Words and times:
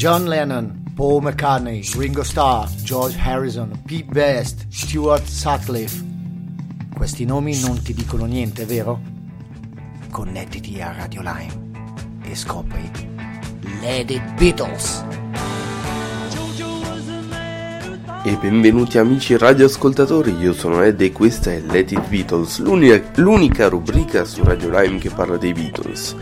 John 0.00 0.28
Lennon, 0.28 0.82
Paul 0.94 1.20
McCartney, 1.20 1.82
Ringo 1.94 2.22
Starr, 2.22 2.66
George 2.82 3.18
Harrison, 3.18 3.70
Pete 3.84 4.10
Best, 4.10 4.64
Stuart 4.70 5.26
Sutcliffe. 5.26 6.02
Questi 6.96 7.26
nomi 7.26 7.60
non 7.60 7.82
ti 7.82 7.92
dicono 7.92 8.24
niente, 8.24 8.64
vero? 8.64 8.98
Connettiti 10.10 10.80
a 10.80 10.94
Radio 10.96 11.20
Lime 11.20 12.22
e 12.22 12.34
scopri 12.34 12.90
Lady 13.82 14.18
Beatles. 14.38 15.04
E 18.24 18.36
benvenuti 18.40 18.96
amici 18.96 19.36
radioascoltatori, 19.36 20.34
io 20.38 20.54
sono 20.54 20.82
Ed 20.82 20.98
e 21.02 21.12
questa 21.12 21.52
è 21.52 21.60
Let 21.60 21.92
It 21.92 22.08
Beatles, 22.08 22.60
l'unica, 22.60 23.02
l'unica 23.16 23.68
rubrica 23.68 24.24
su 24.24 24.42
Radio 24.44 24.70
Lime 24.70 24.98
che 24.98 25.10
parla 25.10 25.36
dei 25.36 25.52
Beatles. 25.52 26.16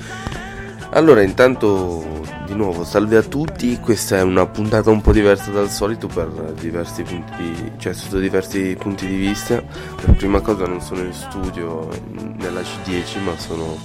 Allora, 0.91 1.23
intanto 1.23 2.18
di 2.49 2.55
nuovo 2.55 2.83
salve 2.83 3.19
a 3.19 3.23
tutti, 3.23 3.79
questa 3.79 4.17
è 4.17 4.23
una 4.23 4.47
puntata 4.47 4.89
un 4.89 5.03
po' 5.03 5.13
diversa 5.13 5.51
dal 5.51 5.69
solito 5.69 6.07
per 6.07 6.29
diversi 6.59 7.03
punti 7.03 7.33
di, 7.37 7.73
cioè 7.77 7.93
sotto 7.93 8.19
diversi 8.19 8.75
punti 8.79 9.07
di 9.07 9.17
vista. 9.17 9.63
Per 9.63 10.17
prima 10.17 10.41
cosa 10.41 10.67
non 10.67 10.81
sono 10.81 11.03
in 11.03 11.13
studio 11.13 11.87
nella 12.39 12.63
C10 12.63 13.23
ma 13.23 13.37
sono 13.37 13.77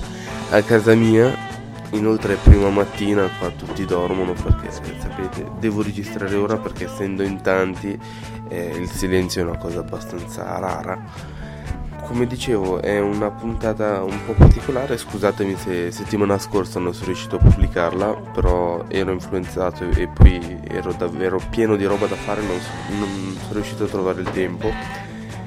a 0.49 0.61
casa 0.61 0.95
mia 0.95 1.51
Inoltre 1.93 2.35
prima 2.41 2.69
mattina 2.69 3.29
qua 3.37 3.51
tutti 3.51 3.85
dormono 3.85 4.33
perché 4.33 4.71
sapete 4.71 5.51
devo 5.59 5.83
registrare 5.83 6.35
ora 6.35 6.57
perché 6.57 6.85
essendo 6.85 7.21
in 7.21 7.41
tanti 7.41 7.99
eh, 8.49 8.77
il 8.79 8.89
silenzio 8.89 9.41
è 9.41 9.45
una 9.45 9.57
cosa 9.57 9.81
abbastanza 9.81 10.57
rara. 10.57 10.99
Come 12.05 12.27
dicevo 12.27 12.81
è 12.81 12.99
una 12.99 13.31
puntata 13.31 14.03
un 14.03 14.25
po' 14.25 14.33
particolare, 14.33 14.97
scusatemi 14.97 15.55
se 15.55 15.89
settimana 15.89 16.37
scorsa 16.37 16.79
non 16.79 16.93
sono 16.93 17.07
riuscito 17.07 17.37
a 17.37 17.39
pubblicarla, 17.39 18.13
però 18.33 18.85
ero 18.89 19.11
influenzato 19.11 19.89
e 19.89 20.07
poi 20.07 20.59
ero 20.67 20.93
davvero 20.93 21.39
pieno 21.49 21.75
di 21.75 21.85
roba 21.85 22.05
da 22.05 22.15
fare, 22.15 22.41
non, 22.41 22.59
so, 22.59 22.69
non 22.97 23.37
sono 23.39 23.53
riuscito 23.53 23.85
a 23.85 23.87
trovare 23.87 24.21
il 24.21 24.29
tempo. 24.31 24.69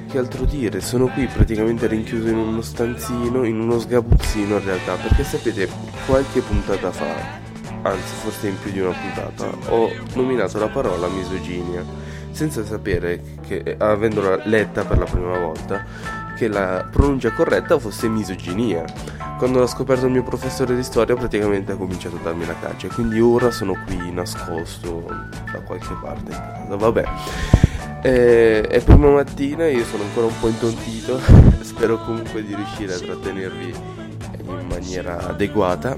Che 0.09 0.17
altro 0.17 0.45
dire, 0.45 0.81
sono 0.81 1.07
qui 1.07 1.27
praticamente 1.27 1.87
rinchiuso 1.87 2.27
in 2.27 2.37
uno 2.37 2.61
stanzino, 2.61 3.43
in 3.45 3.59
uno 3.59 3.79
sgabuzzino 3.79 4.57
in 4.57 4.63
realtà, 4.63 4.95
perché 4.95 5.23
sapete, 5.23 5.69
qualche 6.05 6.41
puntata 6.41 6.91
fa, 6.91 7.13
anzi 7.83 8.15
forse 8.21 8.47
in 8.47 8.59
più 8.59 8.71
di 8.71 8.79
una 8.79 8.93
puntata, 8.93 9.49
ho 9.69 9.89
nominato 10.15 10.57
la 10.59 10.67
parola 10.67 11.07
misoginia, 11.07 11.83
senza 12.31 12.65
sapere 12.65 13.21
che, 13.45 13.75
avendola 13.77 14.41
letta 14.45 14.83
per 14.85 14.97
la 14.97 15.05
prima 15.05 15.37
volta, 15.37 16.16
che 16.37 16.47
la 16.47 16.87
pronuncia 16.89 17.31
corretta 17.31 17.79
fosse 17.79 18.07
misoginia. 18.07 18.85
Quando 19.37 19.59
l'ha 19.59 19.67
scoperto 19.67 20.05
il 20.05 20.11
mio 20.11 20.23
professore 20.23 20.75
di 20.75 20.83
storia 20.83 21.15
praticamente 21.15 21.71
ha 21.71 21.75
cominciato 21.75 22.15
a 22.15 22.19
darmi 22.23 22.45
la 22.45 22.57
caccia, 22.59 22.87
quindi 22.87 23.19
ora 23.19 23.51
sono 23.51 23.73
qui 23.85 24.11
nascosto 24.11 25.05
da 25.51 25.59
qualche 25.61 25.95
parte. 26.01 26.75
Vabbè. 26.75 27.03
Eh, 28.03 28.61
è 28.61 28.83
prima 28.83 29.09
mattina, 29.09 29.67
io 29.67 29.83
sono 29.83 30.03
ancora 30.03 30.27
un 30.27 30.39
po' 30.39 30.47
intontito, 30.47 31.19
spero 31.61 31.97
comunque 32.03 32.43
di 32.45 32.53
riuscire 32.53 32.93
a 32.93 32.99
trattenervi 32.99 33.73
in 34.47 34.67
maniera 34.67 35.27
adeguata 35.27 35.97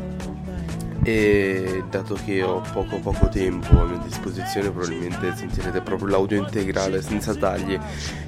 e 1.03 1.83
dato 1.89 2.17
che 2.25 2.44
ho 2.44 2.61
poco 2.73 2.97
poco 2.97 3.30
tempo 3.30 3.80
a 3.80 3.86
mia 3.86 3.97
disposizione 3.97 4.69
probabilmente 4.69 5.33
sentirete 5.36 5.81
proprio 5.81 6.09
l'audio 6.09 6.38
integrale 6.38 7.02
senza 7.02 7.33
tagli. 7.36 7.78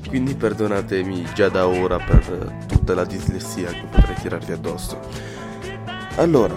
Quindi 0.08 0.36
perdonatemi 0.36 1.26
già 1.34 1.50
da 1.50 1.68
ora 1.68 1.98
per 1.98 2.66
tutta 2.68 2.94
la 2.94 3.06
dislessia 3.06 3.70
che 3.70 3.86
potrei 3.90 4.16
tirarvi 4.16 4.52
addosso. 4.52 5.00
Allora, 6.16 6.56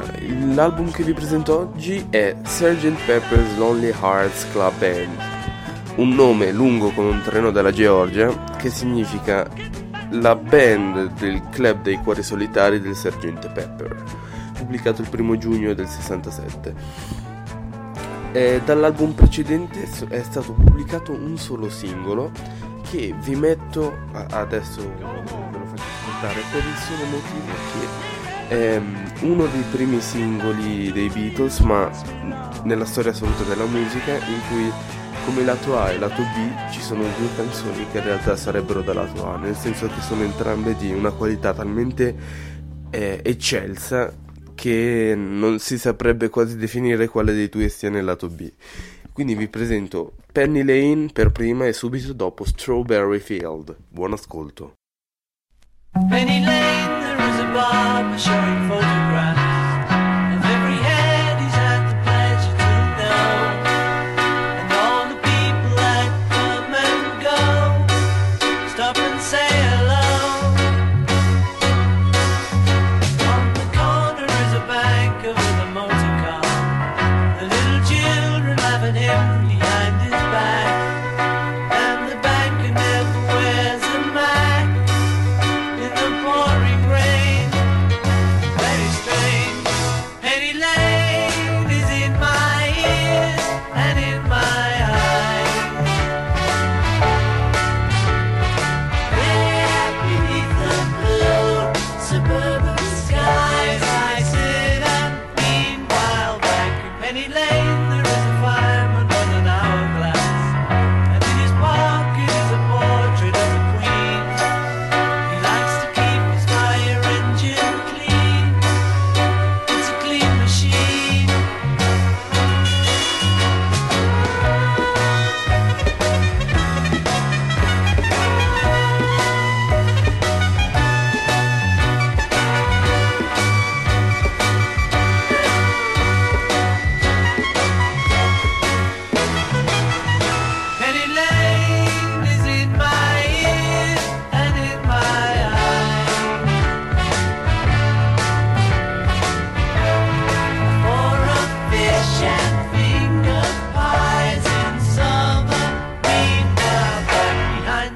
l'album 0.53 0.91
che 0.91 1.05
vi 1.05 1.13
presento 1.13 1.59
oggi 1.59 2.07
è 2.11 2.35
Sgt. 2.43 3.05
Pepper's 3.07 3.57
Lonely 3.57 3.95
Hearts 4.01 4.47
Club 4.51 4.73
Band. 4.79 5.17
Un 5.97 6.09
nome 6.09 6.51
lungo 6.51 6.91
come 6.91 7.11
un 7.11 7.23
treno 7.23 7.53
della 7.53 7.71
Georgia 7.71 8.57
che 8.57 8.69
significa 8.69 9.49
la 10.11 10.35
band 10.35 11.13
del 11.19 11.41
club 11.51 11.83
dei 11.83 11.99
cuori 11.99 12.23
solitari 12.23 12.81
del 12.81 12.95
sergente 12.97 13.49
Pepper, 13.49 14.03
pubblicato 14.65 15.03
il 15.03 15.09
primo 15.09 15.37
giugno 15.37 15.75
del 15.75 15.87
67. 15.87 16.75
E 18.33 18.63
dall'album 18.65 19.13
precedente 19.13 19.89
è 20.09 20.23
stato 20.23 20.55
pubblicato 20.55 21.13
un 21.13 21.37
solo 21.37 21.71
singolo 21.71 22.33
che 22.91 23.15
vi 23.23 23.37
metto 23.37 23.97
adesso 24.31 24.81
ve 24.81 25.03
lo 25.03 25.67
faccio 25.67 25.83
ascoltare 25.83 26.41
per 26.51 26.63
il 26.65 26.77
solo 26.77 27.05
motivo 27.11 27.53
che 27.73 28.13
è 28.49 28.81
uno 29.21 29.47
dei 29.47 29.65
primi 29.71 30.01
singoli 30.01 30.93
dei 30.93 31.09
Beatles 31.09 31.61
ma 31.61 31.89
nella 32.65 32.85
storia 32.85 33.13
assoluta 33.13 33.45
della 33.45 33.67
musica 33.67 34.15
in 34.15 34.41
cui 34.49 34.71
come 35.25 35.45
lato 35.45 35.79
A 35.79 35.91
e 35.91 35.99
lato 35.99 36.23
B 36.23 36.71
ci 36.71 36.81
sono 36.81 37.03
due 37.03 37.29
canzoni 37.37 37.87
che 37.91 37.99
in 37.99 38.05
realtà 38.05 38.37
sarebbero 38.37 38.83
da 38.83 38.95
lato 38.95 39.27
A, 39.27 39.37
nel 39.37 39.55
senso 39.55 39.87
che 39.87 40.01
sono 40.01 40.23
entrambe 40.23 40.77
di 40.77 40.93
una 40.93 41.13
qualità 41.13 41.55
talmente 41.55 42.15
eh, 42.91 43.21
eccelsa 43.25 44.13
che 44.65 45.13
non 45.15 45.59
si 45.59 45.79
saprebbe 45.79 46.31
quasi 46.31 46.57
definire 46.57 47.07
quale 47.09 47.35
dei 47.35 47.51
due 47.51 47.69
sia 47.69 47.91
nel 47.91 48.03
lato 48.03 48.31
B. 48.31 48.51
Quindi 49.13 49.35
vi 49.35 49.47
presento 49.49 50.15
Penny 50.33 50.65
Lane 50.65 51.11
per 51.13 51.33
prima 51.33 51.67
e 51.67 51.75
subito 51.75 52.15
dopo 52.15 52.47
Strawberry 52.47 53.19
Field. 53.19 53.77
Buon 53.91 54.15
ascolto. 54.15 54.73
Penny 56.09 56.43
Lane, 56.43 56.99
there 56.99 57.29
is 57.29 57.41
a 57.41 57.53
bar. 57.53 59.44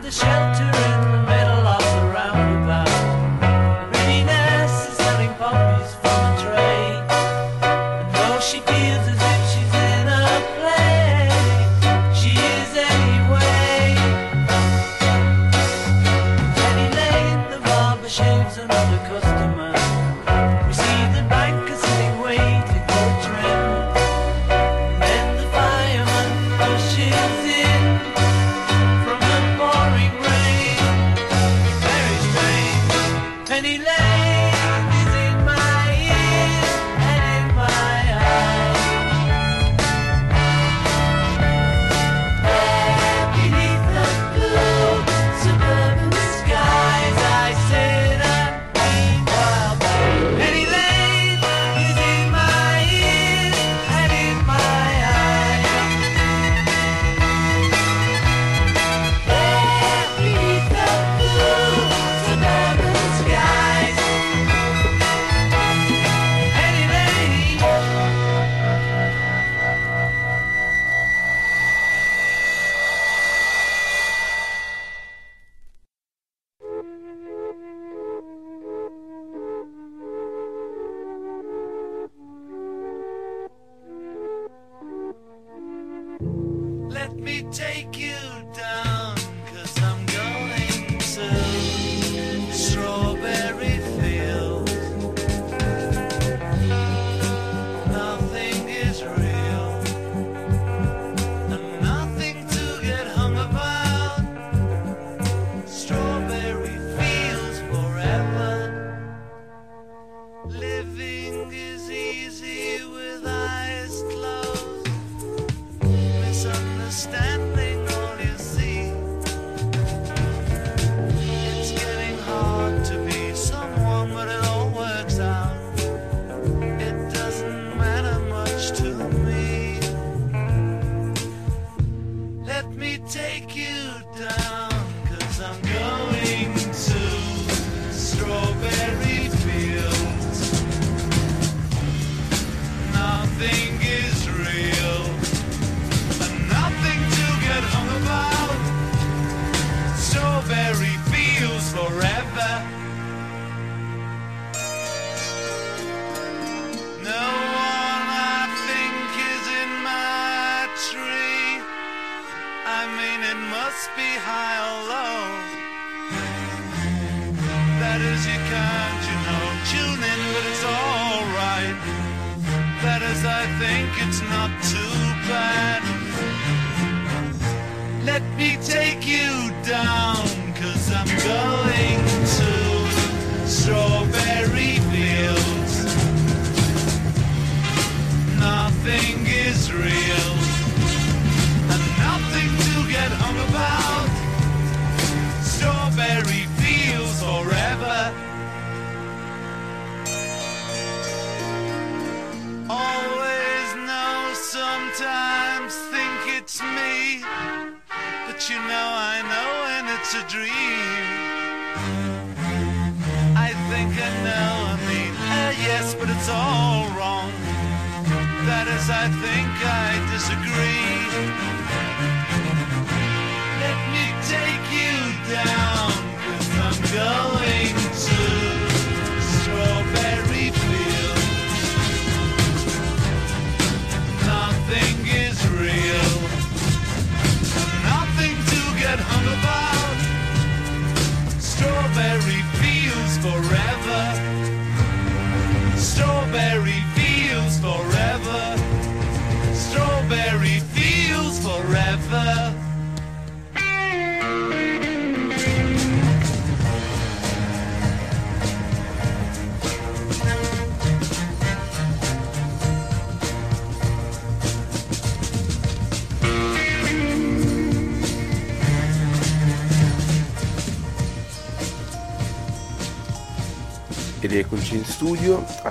the 0.09 0.13
shelter. 0.13 0.48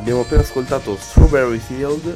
Abbiamo 0.07 0.23
appena 0.23 0.41
ascoltato 0.41 0.95
Strawberry 0.95 1.57
Field. 1.57 2.15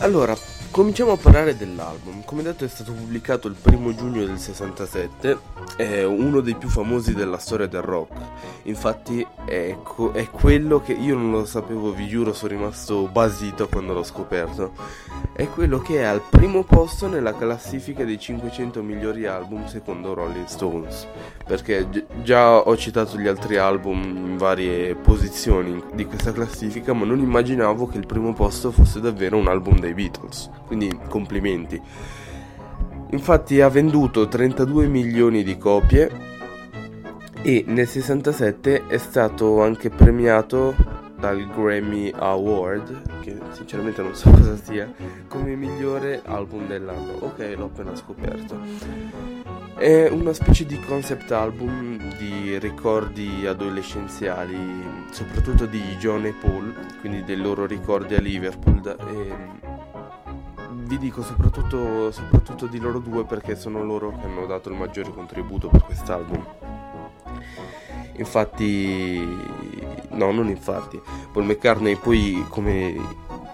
Allora, 0.00 0.36
cominciamo 0.70 1.12
a 1.12 1.16
parlare 1.16 1.56
dell'album. 1.56 2.22
Come 2.24 2.42
detto 2.42 2.64
è 2.64 2.68
stato 2.68 2.92
pubblicato 2.92 3.48
il 3.48 3.56
primo 3.60 3.94
giugno 3.94 4.24
del 4.24 4.38
67, 4.38 5.38
è 5.76 6.04
uno 6.04 6.40
dei 6.40 6.54
più 6.54 6.68
famosi 6.68 7.12
della 7.12 7.38
storia 7.38 7.66
del 7.66 7.82
rock. 7.82 8.14
Infatti 8.64 9.26
è, 9.44 9.76
co- 9.82 10.12
è 10.12 10.30
quello 10.30 10.80
che 10.80 10.92
io 10.92 11.16
non 11.16 11.32
lo 11.32 11.44
sapevo, 11.44 11.92
vi 11.92 12.06
giuro, 12.06 12.32
sono 12.32 12.52
rimasto 12.52 13.08
basito 13.08 13.68
quando 13.68 13.94
l'ho 13.94 14.04
scoperto. 14.04 14.72
È 15.32 15.48
quello 15.48 15.80
che 15.80 15.98
è 16.00 16.02
al 16.02 16.22
primo 16.28 16.62
posto 16.62 17.08
nella 17.08 17.34
classifica 17.34 18.04
dei 18.04 18.18
500 18.18 18.82
migliori 18.82 19.26
album 19.26 19.66
secondo 19.66 20.14
Rolling 20.14 20.46
Stones. 20.46 21.06
Perché 21.44 21.88
gi- 21.90 22.04
già 22.22 22.58
ho 22.58 22.76
citato 22.76 23.18
gli 23.18 23.26
altri 23.26 23.56
album 23.56 24.02
in 24.02 24.36
varie 24.36 24.94
posizioni 24.94 25.82
di 25.94 26.04
questa 26.04 26.32
classifica, 26.32 26.92
ma 26.92 27.04
non 27.04 27.18
immaginavo 27.18 27.86
che 27.88 27.98
il 27.98 28.06
primo 28.06 28.32
posto 28.34 28.70
fosse 28.70 29.00
davvero 29.00 29.36
un 29.36 29.48
album 29.48 29.80
dei 29.80 29.94
Beatles. 29.94 30.59
Quindi 30.70 30.96
complimenti. 31.08 31.82
Infatti 33.10 33.60
ha 33.60 33.68
venduto 33.68 34.28
32 34.28 34.86
milioni 34.86 35.42
di 35.42 35.58
copie 35.58 36.08
e 37.42 37.64
nel 37.66 37.88
67 37.88 38.86
è 38.86 38.98
stato 38.98 39.64
anche 39.64 39.90
premiato 39.90 40.76
dal 41.18 41.44
Grammy 41.48 42.12
Award, 42.14 43.20
che 43.20 43.36
sinceramente 43.50 44.00
non 44.00 44.14
so 44.14 44.30
cosa 44.30 44.54
sia, 44.56 44.88
come 45.26 45.56
migliore 45.56 46.22
album 46.24 46.68
dell'anno. 46.68 47.14
Ok, 47.18 47.54
l'ho 47.56 47.64
appena 47.64 47.96
scoperto. 47.96 48.56
È 49.76 50.06
una 50.08 50.32
specie 50.32 50.64
di 50.64 50.78
concept 50.78 51.32
album 51.32 51.98
di 52.16 52.58
ricordi 52.60 53.44
adolescenziali, 53.44 54.56
soprattutto 55.10 55.66
di 55.66 55.82
John 55.98 56.26
e 56.26 56.32
Paul, 56.40 56.72
quindi 57.00 57.24
dei 57.24 57.38
loro 57.38 57.66
ricordi 57.66 58.14
a 58.14 58.20
Liverpool. 58.20 58.80
Da, 58.80 58.96
e, 59.08 59.79
vi 60.72 60.98
dico 60.98 61.22
soprattutto, 61.22 62.10
soprattutto 62.10 62.66
di 62.66 62.78
loro 62.78 62.98
due 62.98 63.24
perché 63.24 63.56
sono 63.56 63.82
loro 63.84 64.10
che 64.10 64.26
hanno 64.26 64.46
dato 64.46 64.68
il 64.68 64.76
maggiore 64.76 65.10
contributo 65.10 65.68
per 65.68 65.82
quest'album. 65.82 66.46
Infatti, 68.16 69.18
no, 70.10 70.30
non 70.30 70.48
infatti, 70.48 71.00
Paul 71.32 71.46
McCartney 71.46 71.96
poi 71.96 72.44
come 72.48 72.94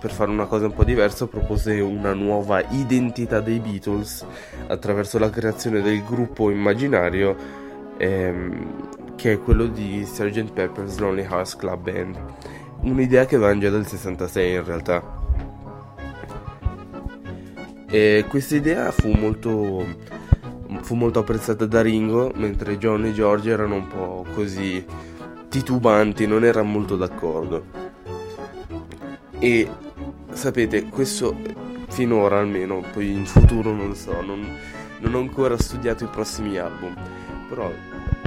per 0.01 0.11
fare 0.11 0.31
una 0.31 0.47
cosa 0.47 0.67
un 0.67 0.75
po' 0.75 0.85
diversa 0.85 1.27
propose 1.27 1.81
una 1.81 2.13
nuova 2.13 2.63
identità 2.71 3.41
dei 3.41 3.59
Beatles 3.61 4.25
attraverso 4.67 5.19
la 5.19 5.31
creazione 5.31 5.81
del 5.81 6.05
gruppo 6.05 6.51
immaginario 6.51 7.35
ehm, 7.97 9.15
che 9.17 9.33
è 9.33 9.41
quello 9.41 9.67
di 9.67 10.05
Sgt. 10.05 10.53
Pepper's 10.53 10.99
Lonely 10.99 11.23
Hearts 11.23 11.57
Club 11.57 11.91
Band 11.91 12.19
un'idea 12.83 13.25
che 13.25 13.37
va 13.39 13.57
già 13.57 13.71
dal 13.71 13.87
66 13.87 14.55
in 14.55 14.65
realtà 14.65 15.25
e 17.89 18.25
questa 18.29 18.57
idea 18.57 18.91
fu 18.91 19.11
molto 19.11 19.85
fu 20.83 20.95
molto 20.95 21.19
apprezzata 21.19 21.67
da 21.67 21.83
Ringo, 21.83 22.33
mentre 22.37 22.79
John 22.79 23.05
e 23.07 23.13
George 23.13 23.51
erano 23.51 23.75
un 23.75 23.89
po' 23.89 24.25
così 24.35 24.85
titubanti, 25.49 26.27
non 26.27 26.45
erano 26.45 26.69
molto 26.69 26.97
d'accordo. 26.97 27.65
E 29.39 29.69
sapete, 30.33 30.85
questo 30.85 31.37
finora 31.89 32.39
almeno, 32.39 32.83
poi 32.93 33.11
in 33.11 33.27
futuro 33.27 33.73
non 33.73 33.95
so, 33.95 34.21
non, 34.21 34.47
non 35.01 35.15
ho 35.15 35.19
ancora 35.19 35.59
studiato 35.59 36.05
i 36.05 36.09
prossimi 36.09 36.57
album, 36.57 36.95
però 37.49 37.71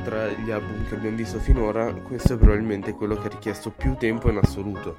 tra 0.01 0.27
gli 0.27 0.51
album 0.51 0.87
che 0.87 0.95
abbiamo 0.95 1.15
visto 1.15 1.39
finora 1.39 1.91
questo 1.93 2.33
è 2.33 2.37
probabilmente 2.37 2.93
quello 2.93 3.15
che 3.15 3.27
ha 3.27 3.29
richiesto 3.29 3.71
più 3.71 3.95
tempo 3.97 4.29
in 4.29 4.37
assoluto, 4.37 4.95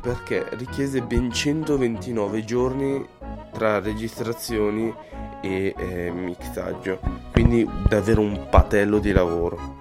perché 0.00 0.46
richiese 0.52 1.02
ben 1.02 1.30
129 1.30 2.44
giorni 2.44 3.06
tra 3.52 3.80
registrazioni 3.80 4.92
e 5.40 5.74
eh, 5.76 6.10
mixaggio, 6.10 6.98
quindi 7.32 7.68
davvero 7.88 8.20
un 8.20 8.46
patello 8.48 8.98
di 8.98 9.12
lavoro. 9.12 9.80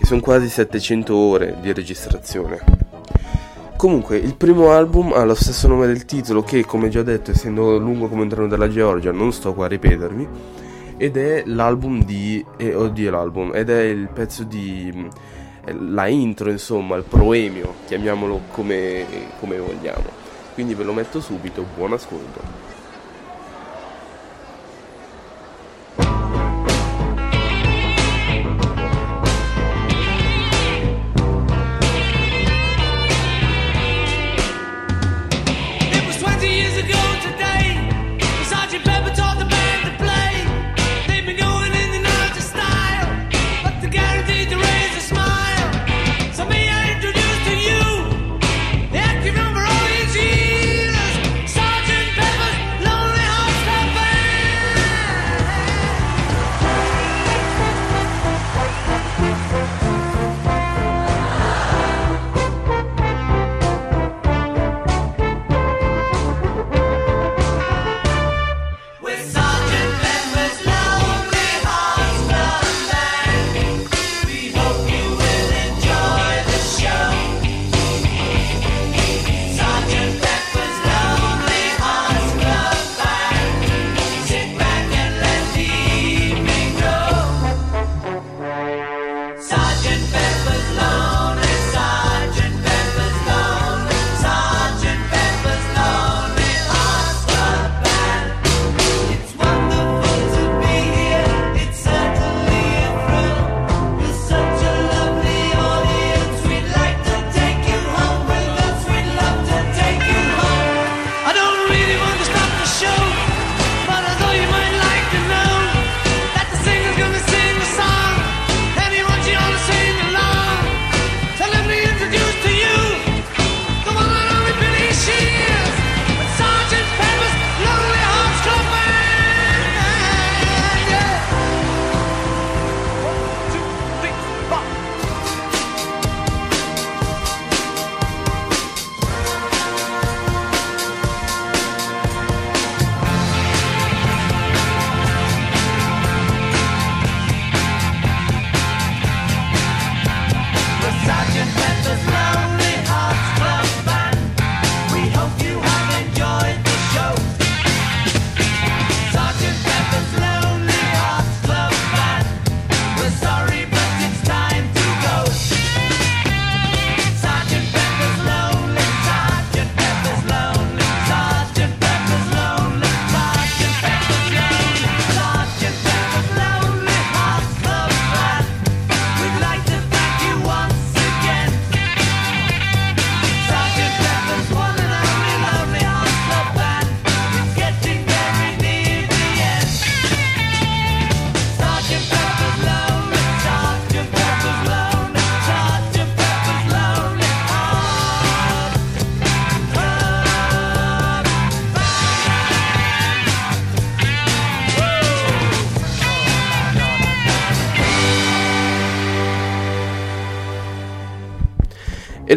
E 0.00 0.04
sono 0.04 0.20
quasi 0.20 0.48
700 0.48 1.14
ore 1.14 1.58
di 1.60 1.72
registrazione. 1.72 2.88
Comunque, 3.76 4.18
il 4.18 4.34
primo 4.34 4.72
album 4.72 5.12
ha 5.12 5.24
lo 5.24 5.34
stesso 5.34 5.66
nome 5.66 5.86
del 5.86 6.04
titolo 6.04 6.42
che, 6.42 6.66
come 6.66 6.90
già 6.90 7.02
detto, 7.02 7.30
essendo 7.30 7.78
lungo 7.78 8.08
come 8.08 8.22
un 8.22 8.28
treno 8.28 8.46
della 8.46 8.68
Georgia, 8.68 9.10
non 9.10 9.32
sto 9.32 9.54
qua 9.54 9.64
a 9.64 9.68
ripetermi, 9.68 10.28
ed 11.00 11.16
è 11.16 11.44
l'album 11.46 12.04
di... 12.04 12.44
Eh, 12.58 12.74
oddio 12.74 13.10
l'album, 13.10 13.52
ed 13.54 13.70
è 13.70 13.80
il 13.80 14.10
pezzo 14.12 14.44
di... 14.44 15.08
Eh, 15.64 15.72
la 15.72 16.06
intro, 16.08 16.50
insomma, 16.50 16.96
il 16.96 17.04
proemio, 17.04 17.76
chiamiamolo 17.86 18.42
come, 18.50 19.06
come 19.38 19.56
vogliamo. 19.56 20.04
Quindi 20.52 20.74
ve 20.74 20.84
lo 20.84 20.92
metto 20.92 21.22
subito, 21.22 21.64
buon 21.74 21.94
ascolto. 21.94 22.59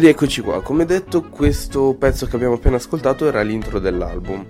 Ed 0.04 0.10
eccoci 0.10 0.42
qua, 0.42 0.60
come 0.60 0.84
detto 0.84 1.22
questo 1.22 1.96
pezzo 1.98 2.26
che 2.26 2.36
abbiamo 2.36 2.56
appena 2.56 2.76
ascoltato 2.76 3.26
era 3.26 3.40
l'intro 3.40 3.78
dell'album, 3.78 4.44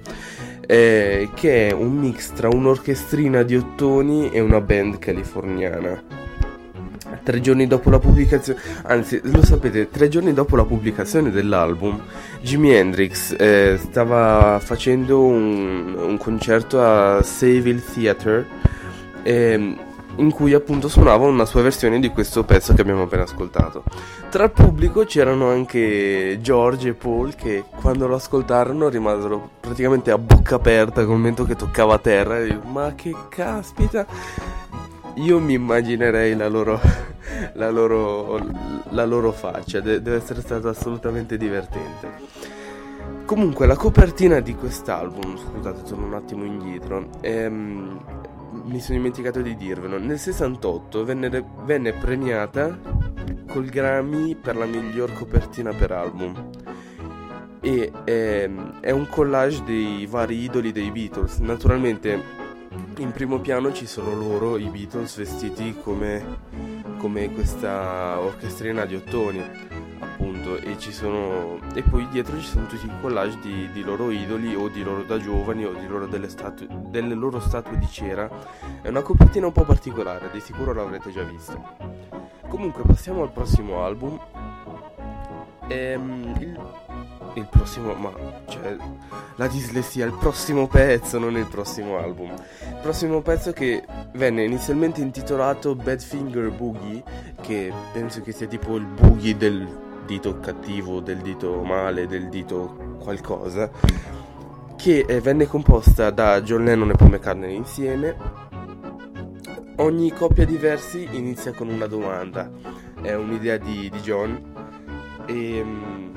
eh, 0.66 1.28
che 1.32 1.68
è 1.68 1.72
un 1.72 1.92
mix 1.92 2.32
tra 2.32 2.48
un'orchestrina 2.48 3.44
di 3.44 3.54
ottoni 3.54 4.32
e 4.32 4.40
una 4.40 4.60
band 4.60 4.98
californiana. 4.98 6.02
Tre 7.22 7.40
giorni 7.40 7.68
dopo 7.68 7.88
la 7.88 8.00
pubblicazione, 8.00 8.58
anzi 8.82 9.20
lo 9.22 9.44
sapete, 9.44 9.88
tre 9.90 10.08
giorni 10.08 10.32
dopo 10.32 10.56
la 10.56 10.64
pubblicazione 10.64 11.30
dell'album, 11.30 12.02
Jimi 12.42 12.72
Hendrix 12.72 13.36
eh, 13.38 13.78
stava 13.80 14.58
facendo 14.60 15.22
un, 15.22 15.94
un, 15.96 16.18
concerto 16.18 16.82
a 16.82 17.22
Saville 17.22 17.80
Theatre. 17.94 18.44
Eh, 19.22 19.76
in 20.16 20.30
cui 20.30 20.52
appunto 20.52 20.88
suonava 20.88 21.26
una 21.26 21.44
sua 21.44 21.62
versione 21.62 22.00
di 22.00 22.08
questo 22.08 22.44
pezzo 22.44 22.74
che 22.74 22.80
abbiamo 22.80 23.02
appena 23.02 23.22
ascoltato. 23.22 23.84
Tra 24.30 24.44
il 24.44 24.50
pubblico 24.50 25.04
c'erano 25.04 25.48
anche 25.48 26.38
George 26.40 26.88
e 26.90 26.94
Paul 26.94 27.34
che 27.34 27.64
quando 27.80 28.06
lo 28.06 28.16
ascoltarono 28.16 28.88
rimasero 28.88 29.50
praticamente 29.60 30.10
a 30.10 30.18
bocca 30.18 30.56
aperta 30.56 31.04
col 31.04 31.16
momento 31.16 31.44
che 31.44 31.56
toccava 31.56 31.98
terra 31.98 32.38
e 32.38 32.58
ma 32.64 32.94
che 32.94 33.14
caspita 33.28 34.06
io 35.14 35.38
mi 35.38 35.54
immaginerei 35.54 36.34
la 36.34 36.48
loro, 36.48 36.80
la 37.54 37.70
loro, 37.70 38.40
la 38.90 39.04
loro 39.04 39.32
faccia, 39.32 39.80
De- 39.80 40.02
deve 40.02 40.16
essere 40.16 40.40
stato 40.40 40.68
assolutamente 40.68 41.36
divertente. 41.36 42.52
Comunque 43.24 43.66
la 43.66 43.76
copertina 43.76 44.40
di 44.40 44.54
quest'album, 44.54 45.36
scusate 45.38 45.86
sono 45.86 46.04
un 46.04 46.14
attimo 46.14 46.44
indietro, 46.44 47.08
ehm, 47.20 48.00
mi 48.64 48.80
sono 48.80 48.96
dimenticato 48.96 49.40
di 49.40 49.56
dirvelo, 49.56 49.98
nel 49.98 50.18
68 50.18 51.04
venne, 51.04 51.44
venne 51.64 51.92
premiata 51.92 52.78
col 53.48 53.66
Grammy 53.66 54.34
per 54.34 54.56
la 54.56 54.64
miglior 54.64 55.12
copertina 55.12 55.72
per 55.72 55.92
album. 55.92 56.50
E 57.60 57.92
ehm, 58.04 58.80
è 58.80 58.90
un 58.90 59.06
collage 59.08 59.62
dei 59.64 60.06
vari 60.06 60.42
idoli 60.42 60.72
dei 60.72 60.90
Beatles. 60.90 61.38
Naturalmente 61.38 62.42
in 62.98 63.12
primo 63.12 63.38
piano 63.40 63.72
ci 63.72 63.86
sono 63.86 64.14
loro, 64.14 64.56
i 64.56 64.68
Beatles, 64.68 65.16
vestiti 65.16 65.76
come, 65.82 66.40
come 66.98 67.32
questa 67.32 68.18
orchestrina 68.20 68.84
di 68.84 68.96
ottoni, 68.96 69.42
appunto, 70.44 70.56
e, 70.56 70.76
sono, 70.92 71.58
e 71.74 71.82
poi 71.82 72.06
dietro 72.08 72.38
ci 72.38 72.46
sono 72.46 72.66
tutti 72.66 72.86
i 72.86 72.90
collage 73.00 73.38
di, 73.40 73.70
di 73.72 73.82
loro 73.82 74.10
idoli 74.10 74.54
o 74.54 74.68
di 74.68 74.82
loro 74.82 75.02
da 75.02 75.18
giovani 75.18 75.64
o 75.64 75.72
di 75.72 75.86
loro 75.86 76.06
delle, 76.06 76.28
statu- 76.28 76.66
delle 76.88 77.14
loro 77.14 77.40
statue 77.40 77.78
di 77.78 77.88
cera. 77.88 78.28
È 78.82 78.88
una 78.88 79.02
copertina 79.02 79.46
un 79.46 79.52
po' 79.52 79.64
particolare, 79.64 80.30
di 80.30 80.40
sicuro 80.40 80.72
l'avrete 80.72 81.10
già 81.10 81.22
vista. 81.22 81.76
Comunque 82.48 82.82
passiamo 82.86 83.22
al 83.22 83.32
prossimo 83.32 83.82
album. 83.82 84.20
Ehm, 85.68 86.34
il 86.38 86.58
il 87.36 87.46
prossimo, 87.50 87.94
ma 87.94 88.12
cioè 88.46 88.76
la 89.34 89.48
dislessia, 89.48 90.06
il 90.06 90.12
prossimo 90.12 90.68
pezzo, 90.68 91.18
non 91.18 91.36
il 91.36 91.46
prossimo 91.46 91.98
album. 91.98 92.30
Il 92.30 92.78
prossimo 92.80 93.22
pezzo 93.22 93.52
che 93.52 93.84
venne 94.12 94.44
inizialmente 94.44 95.00
intitolato 95.00 95.74
Badfinger 95.74 96.52
Boogie, 96.52 97.02
che 97.40 97.72
penso 97.92 98.20
che 98.20 98.30
sia 98.30 98.46
tipo 98.46 98.76
il 98.76 98.84
boogie 98.84 99.36
del 99.36 99.66
dito 100.04 100.38
cattivo, 100.40 101.00
del 101.00 101.18
dito 101.18 101.62
male, 101.62 102.06
del 102.06 102.28
dito 102.28 102.96
qualcosa, 102.98 103.70
che 104.76 105.04
eh, 105.06 105.20
venne 105.20 105.46
composta 105.46 106.10
da 106.10 106.40
John 106.42 106.64
Lennon 106.64 106.90
e 106.90 106.94
Paul 106.94 107.10
McCartney 107.10 107.54
insieme. 107.54 108.42
Ogni 109.76 110.12
coppia 110.12 110.44
di 110.44 110.56
versi 110.56 111.08
inizia 111.12 111.52
con 111.52 111.68
una 111.68 111.86
domanda, 111.86 112.50
è 113.02 113.12
un'idea 113.14 113.56
di, 113.56 113.90
di 113.90 114.00
John 114.00 114.52
e 115.26 115.62
mm, 115.64 116.14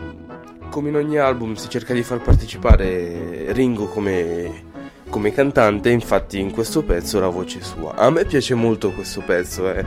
come 0.69 0.89
in 0.89 0.95
ogni 0.95 1.17
album 1.17 1.55
si 1.55 1.69
cerca 1.69 1.93
di 1.93 2.03
far 2.03 2.21
partecipare 2.21 3.51
Ringo 3.53 3.87
come, 3.87 4.65
come 5.09 5.31
cantante, 5.31 5.89
infatti 5.89 6.39
in 6.39 6.51
questo 6.51 6.83
pezzo 6.83 7.19
la 7.19 7.29
voce 7.29 7.59
è 7.59 7.63
sua. 7.63 7.95
A 7.95 8.09
me 8.11 8.25
piace 8.25 8.53
molto 8.53 8.91
questo 8.91 9.21
pezzo, 9.25 9.67
è 9.69 9.83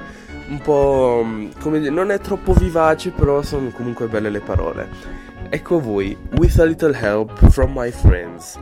un 0.51 0.61
po' 0.61 1.25
come 1.61 1.79
dire, 1.79 1.91
non 1.91 2.11
è 2.11 2.19
troppo 2.21 2.53
vivace, 2.53 3.11
però 3.11 3.41
sono 3.43 3.71
comunque 3.71 4.07
belle 4.07 4.31
le 4.31 4.41
parole. 4.41 4.89
Ecco 5.49 5.77
a 5.77 5.81
voi, 5.81 6.17
With 6.37 6.59
a 6.59 6.65
Little 6.65 6.97
Help 6.97 7.51
from 7.51 7.73
My 7.75 7.91
Friends, 7.91 8.59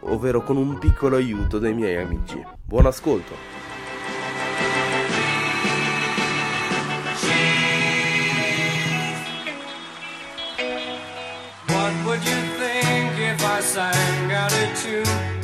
ovvero 0.00 0.42
con 0.42 0.56
un 0.56 0.78
piccolo 0.78 1.16
aiuto 1.16 1.58
dai 1.58 1.74
miei 1.74 1.96
amici. 1.96 2.44
Buon 2.64 2.86
ascolto! 2.86 3.66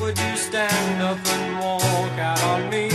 would 0.05 0.19
you 0.19 0.37
stand 0.37 1.03
up 1.03 1.19
and 1.27 1.59
walk 1.59 2.19
out 2.19 2.43
on 2.45 2.69
me? 2.71 2.94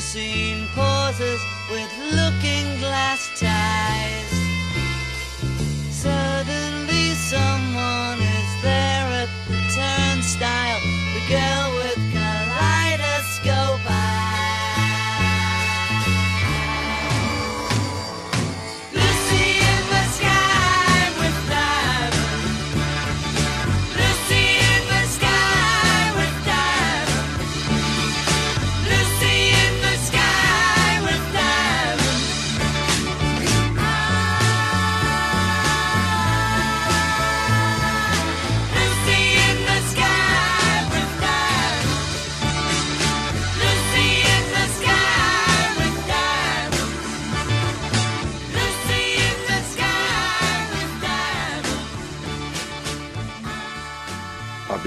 see 0.00 0.47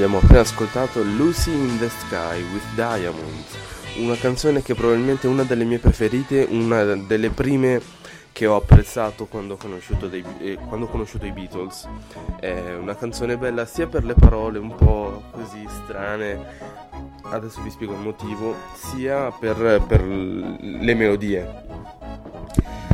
Abbiamo 0.04 0.18
appena 0.18 0.40
ascoltato 0.40 1.04
Lucy 1.04 1.52
in 1.52 1.78
the 1.78 1.88
Sky 1.88 2.42
with 2.52 2.64
Diamonds, 2.74 3.56
una 3.98 4.16
canzone 4.16 4.64
che 4.64 4.74
probabilmente 4.74 5.28
è 5.28 5.30
una 5.30 5.44
delle 5.44 5.64
mie 5.64 5.78
preferite, 5.78 6.48
una 6.50 6.96
delle 6.96 7.30
prime 7.30 7.80
che 8.32 8.48
ho 8.48 8.56
apprezzato 8.56 9.28
quando 9.28 9.54
ho 9.54 9.58
conosciuto, 9.58 10.08
dei- 10.08 10.26
eh, 10.40 10.58
quando 10.68 10.88
ho 10.88 10.90
conosciuto 10.90 11.28
i 11.28 11.32
Beatles. 11.32 11.88
È 12.40 12.74
una 12.74 12.96
canzone 12.96 13.38
bella 13.38 13.66
sia 13.66 13.86
per 13.86 14.04
le 14.04 14.16
parole 14.16 14.58
un 14.58 14.74
po' 14.76 15.22
così 15.30 15.64
strane, 15.84 16.46
adesso 17.26 17.62
vi 17.62 17.70
spiego 17.70 17.94
il 17.94 18.00
motivo, 18.00 18.56
sia 18.74 19.30
per, 19.30 19.84
per 19.88 20.04
le 20.04 20.96
melodie. 20.96 21.48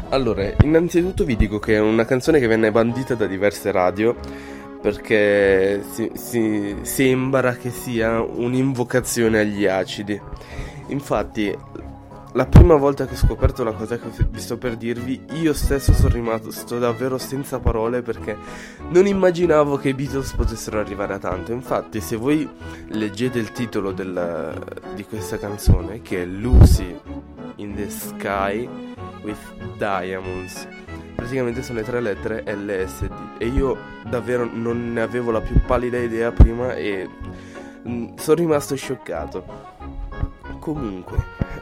Allora, 0.09 0.43
innanzitutto 0.61 1.23
vi 1.23 1.37
dico 1.37 1.57
che 1.57 1.75
è 1.75 1.79
una 1.79 2.03
canzone 2.03 2.39
che 2.39 2.47
venne 2.47 2.69
bandita 2.69 3.15
da 3.15 3.27
diverse 3.27 3.71
radio 3.71 4.13
perché 4.87 5.83
si, 5.91 6.09
si- 6.13 6.77
sembra 6.83 7.55
che 7.55 7.71
sia 7.71 8.21
un'invocazione 8.21 9.39
agli 9.41 9.65
acidi. 9.65 10.17
Infatti, 10.87 11.53
la 12.31 12.45
prima 12.45 12.75
volta 12.75 13.05
che 13.05 13.15
ho 13.15 13.17
scoperto 13.17 13.65
la 13.65 13.73
cosa 13.73 13.97
che 13.97 14.07
vi 14.29 14.39
sto 14.39 14.57
per 14.57 14.77
dirvi, 14.77 15.21
io 15.41 15.53
stesso 15.53 15.91
sono 15.91 16.13
rimasto 16.13 16.79
davvero 16.79 17.17
senza 17.17 17.59
parole 17.59 18.01
perché 18.01 18.37
non 18.91 19.07
immaginavo 19.07 19.75
che 19.75 19.89
i 19.89 19.93
Beatles 19.93 20.31
potessero 20.31 20.79
arrivare 20.79 21.15
a 21.15 21.19
tanto. 21.19 21.51
Infatti, 21.51 21.99
se 21.99 22.15
voi 22.15 22.47
leggete 22.91 23.39
il 23.39 23.51
titolo 23.51 23.91
del- 23.91 24.53
di 24.95 25.03
questa 25.03 25.37
canzone, 25.37 26.01
che 26.01 26.21
è 26.21 26.25
Lucy 26.25 26.97
in 27.57 27.75
the 27.75 27.89
Sky 27.89 28.69
with 29.23 29.75
Diamonds, 29.77 30.65
praticamente 31.17 31.63
sono 31.63 31.79
le 31.79 31.83
tre 31.83 31.99
lettere 31.99 32.43
LSD 32.45 33.11
e 33.39 33.47
io 33.47 33.75
davvero 34.07 34.47
non 34.49 34.93
ne 34.93 35.01
avevo 35.01 35.31
la 35.31 35.41
più 35.41 35.59
pallida 35.65 35.97
idea 35.97 36.31
prima 36.31 36.75
e 36.75 37.09
mm, 37.87 38.15
sono 38.17 38.35
rimasto 38.37 38.75
scioccato. 38.75 39.43
Comunque, 40.59 41.17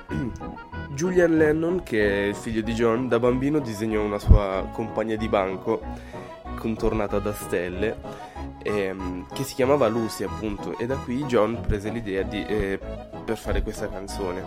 Julian 0.93 1.37
Lennon, 1.37 1.83
che 1.83 2.25
è 2.25 2.27
il 2.27 2.35
figlio 2.35 2.61
di 2.61 2.73
John, 2.73 3.07
da 3.07 3.17
bambino 3.17 3.59
disegnò 3.59 4.01
una 4.01 4.19
sua 4.19 4.67
compagna 4.73 5.15
di 5.15 5.29
banco 5.29 5.81
contornata 6.57 7.19
da 7.19 7.33
stelle 7.33 7.97
ehm, 8.61 9.27
che 9.31 9.43
si 9.43 9.53
chiamava 9.55 9.87
Lucy 9.87 10.25
appunto 10.25 10.77
e 10.77 10.85
da 10.85 10.95
qui 10.95 11.23
John 11.25 11.61
prese 11.65 11.89
l'idea 11.89 12.23
di, 12.23 12.43
eh, 12.45 12.79
per 13.23 13.37
fare 13.37 13.61
questa 13.61 13.87
canzone. 13.87 14.43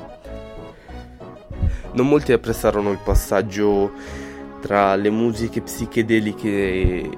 Non 1.92 2.08
molti 2.08 2.32
apprezzarono 2.32 2.90
il 2.90 2.98
passaggio 3.02 4.26
tra 4.60 4.94
le 4.96 5.10
musiche 5.10 5.60
psichedeliche 5.62 7.10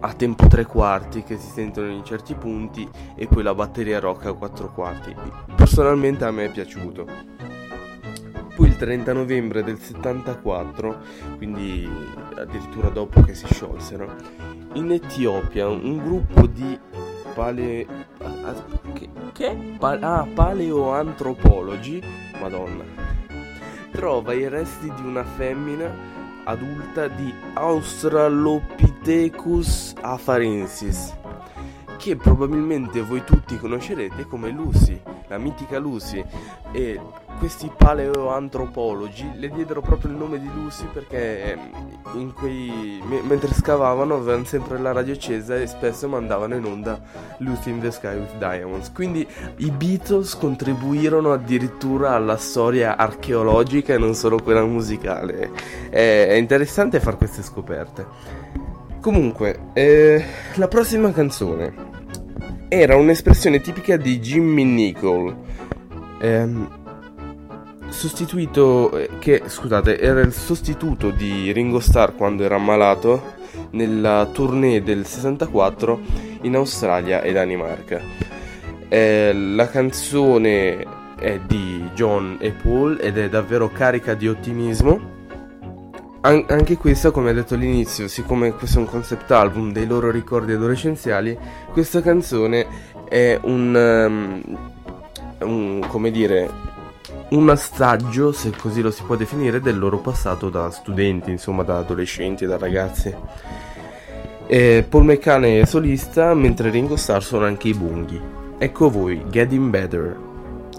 a 0.00 0.12
tempo 0.12 0.46
tre 0.46 0.64
quarti 0.64 1.22
che 1.22 1.36
si 1.36 1.48
sentono 1.50 1.90
in 1.90 2.04
certi 2.04 2.34
punti 2.34 2.88
e 3.16 3.26
poi 3.26 3.42
la 3.42 3.54
batteria 3.54 3.98
rock 3.98 4.26
a 4.26 4.32
quattro 4.34 4.70
quarti. 4.72 5.14
Personalmente 5.56 6.24
a 6.24 6.30
me 6.30 6.44
è 6.44 6.50
piaciuto. 6.50 7.06
Poi 8.54 8.68
il 8.68 8.76
30 8.76 9.12
novembre 9.12 9.62
del 9.62 9.78
74, 9.78 10.96
quindi 11.36 11.86
addirittura 12.36 12.88
dopo 12.88 13.20
che 13.22 13.34
si 13.34 13.46
sciolsero, 13.46 14.14
in 14.74 14.92
Etiopia 14.92 15.68
un 15.68 15.98
gruppo 15.98 16.46
di 16.46 16.78
pale... 17.34 17.86
ah, 18.22 18.54
Che? 18.94 19.08
che? 19.32 19.56
Pa- 19.78 19.98
ah, 20.00 20.26
paleoantropologi, 20.32 22.02
madonna, 22.40 22.84
trova 23.90 24.32
i 24.32 24.48
resti 24.48 24.90
di 24.94 25.02
una 25.02 25.24
femmina 25.24 26.15
adulta 26.46 27.08
di 27.08 27.34
Australopithecus 27.54 29.94
afarensis, 30.00 31.12
che 31.96 32.16
probabilmente 32.16 33.00
voi 33.02 33.24
tutti 33.24 33.58
conoscerete 33.58 34.26
come 34.26 34.50
Lucy, 34.50 35.00
la 35.28 35.38
mitica 35.38 35.78
Lucy, 35.78 36.24
e 36.72 37.00
questi 37.38 37.70
paleoantropologi 37.74 39.32
le 39.36 39.50
diedero 39.50 39.80
proprio 39.80 40.10
il 40.10 40.16
nome 40.16 40.40
di 40.40 40.48
Lucy 40.52 40.86
perché 40.92 41.52
ehm, 41.52 42.32
quei, 42.32 43.00
me- 43.04 43.20
mentre 43.22 43.52
scavavano 43.52 44.14
avevano 44.14 44.44
sempre 44.44 44.78
la 44.78 44.92
radio 44.92 45.14
accesa 45.14 45.56
e 45.56 45.66
spesso 45.66 46.08
mandavano 46.08 46.54
in 46.54 46.64
onda 46.64 47.00
Lucy 47.38 47.70
in 47.70 47.80
the 47.80 47.90
Sky 47.90 48.16
with 48.16 48.36
Diamonds. 48.38 48.92
Quindi 48.92 49.26
i 49.56 49.70
Beatles 49.70 50.36
contribuirono 50.36 51.32
addirittura 51.32 52.14
alla 52.14 52.36
storia 52.36 52.96
archeologica 52.96 53.94
e 53.94 53.98
non 53.98 54.14
solo 54.14 54.38
quella 54.42 54.64
musicale. 54.64 55.50
È 55.90 56.34
interessante 56.34 57.00
fare 57.00 57.16
queste 57.16 57.42
scoperte. 57.42 58.74
Comunque, 59.06 59.68
eh, 59.72 60.20
la 60.56 60.66
prossima 60.66 61.12
canzone 61.12 61.72
era 62.66 62.96
un'espressione 62.96 63.60
tipica 63.60 63.96
di 63.96 64.18
Jimmy 64.18 64.64
Nicol. 64.64 65.32
Ehm, 66.20 66.68
sostituito 67.86 68.98
eh, 68.98 69.10
che 69.20 69.42
scusate 69.46 70.00
era 70.00 70.22
il 70.22 70.32
sostituto 70.32 71.10
di 71.10 71.52
Ringo 71.52 71.78
Starr 71.78 72.16
quando 72.16 72.42
era 72.42 72.56
ammalato 72.56 73.34
nella 73.70 74.28
tournée 74.32 74.82
del 74.82 75.06
64 75.06 76.00
in 76.42 76.56
Australia 76.56 77.22
e 77.22 77.32
Danimarca 77.32 78.00
Eh, 78.88 79.32
la 79.32 79.68
canzone 79.68 80.84
è 81.16 81.38
di 81.46 81.90
John 81.94 82.38
e 82.40 82.50
Paul 82.50 82.98
ed 83.00 83.18
è 83.18 83.28
davvero 83.28 83.70
carica 83.70 84.14
di 84.14 84.26
ottimismo 84.26 85.14
An- 86.26 86.44
anche 86.48 86.76
questa, 86.76 87.12
come 87.12 87.30
ho 87.30 87.32
detto 87.32 87.54
all'inizio, 87.54 88.08
siccome 88.08 88.50
questo 88.50 88.78
è 88.78 88.80
un 88.80 88.88
concept 88.88 89.30
album 89.30 89.70
dei 89.70 89.86
loro 89.86 90.10
ricordi 90.10 90.50
adolescenziali, 90.52 91.38
questa 91.70 92.02
canzone 92.02 92.66
è 93.08 93.38
un, 93.44 94.42
um, 94.44 94.58
un 95.48 95.86
come 95.86 96.10
dire, 96.10 96.50
un 97.28 97.48
assaggio, 97.48 98.32
se 98.32 98.50
così 98.50 98.80
lo 98.80 98.90
si 98.90 99.04
può 99.04 99.14
definire, 99.14 99.60
del 99.60 99.78
loro 99.78 99.98
passato 99.98 100.50
da 100.50 100.68
studenti, 100.72 101.30
insomma, 101.30 101.62
da 101.62 101.78
adolescenti 101.78 102.42
e 102.42 102.48
da 102.48 102.58
ragazzi. 102.58 103.14
E 104.48 104.76
eh, 104.78 104.82
Paul 104.82 105.04
McCann 105.04 105.44
è 105.44 105.64
solista, 105.64 106.34
mentre 106.34 106.70
Ringo 106.70 106.96
Starr 106.96 107.22
sono 107.22 107.44
anche 107.44 107.68
i 107.68 107.74
bunghi. 107.74 108.20
Ecco 108.58 108.90
voi, 108.90 109.26
Getting 109.28 109.70
Better, 109.70 110.18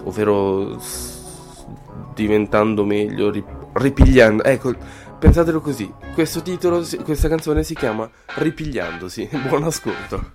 ovvero 0.04 0.78
s- 0.78 1.64
diventando 2.12 2.84
meglio, 2.84 3.30
rip- 3.30 3.66
ripigliando. 3.72 4.42
Ecco, 4.42 4.74
Pensatelo 5.18 5.60
così, 5.60 5.92
questo 6.14 6.42
titolo, 6.42 6.86
questa 7.02 7.28
canzone 7.28 7.64
si 7.64 7.74
chiama 7.74 8.08
Ripigliandosi. 8.36 9.28
Buon 9.48 9.64
ascolto. 9.64 10.34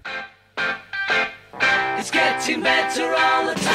It's 1.97 2.11
getting 2.11 2.61
better 2.61 3.13
all 3.13 3.45
the 3.45 3.59
time. 3.61 3.72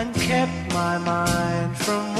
and 0.00 0.14
kept 0.14 0.72
my 0.72 0.96
mind 0.96 1.76
from 1.76 2.19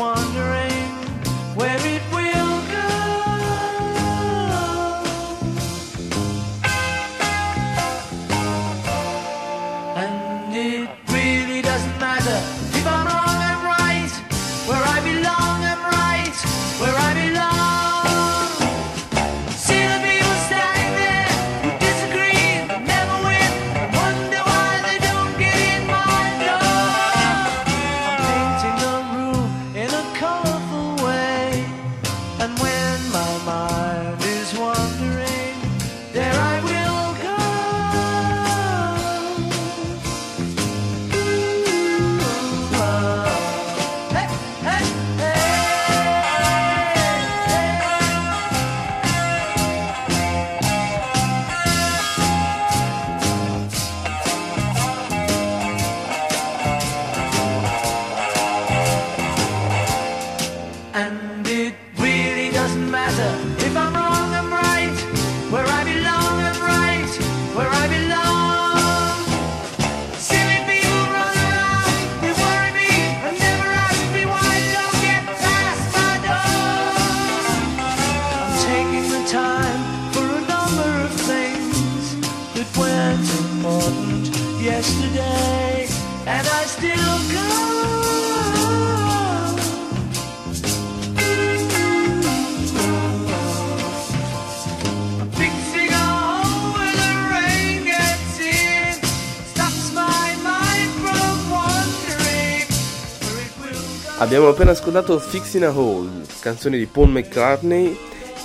Abbiamo 104.30 104.50
appena 104.50 104.70
ascoltato 104.70 105.18
Fix 105.18 105.54
in 105.54 105.64
a 105.64 105.76
Hole, 105.76 106.24
canzone 106.38 106.78
di 106.78 106.86
Paul 106.86 107.10
McCartney 107.10 107.98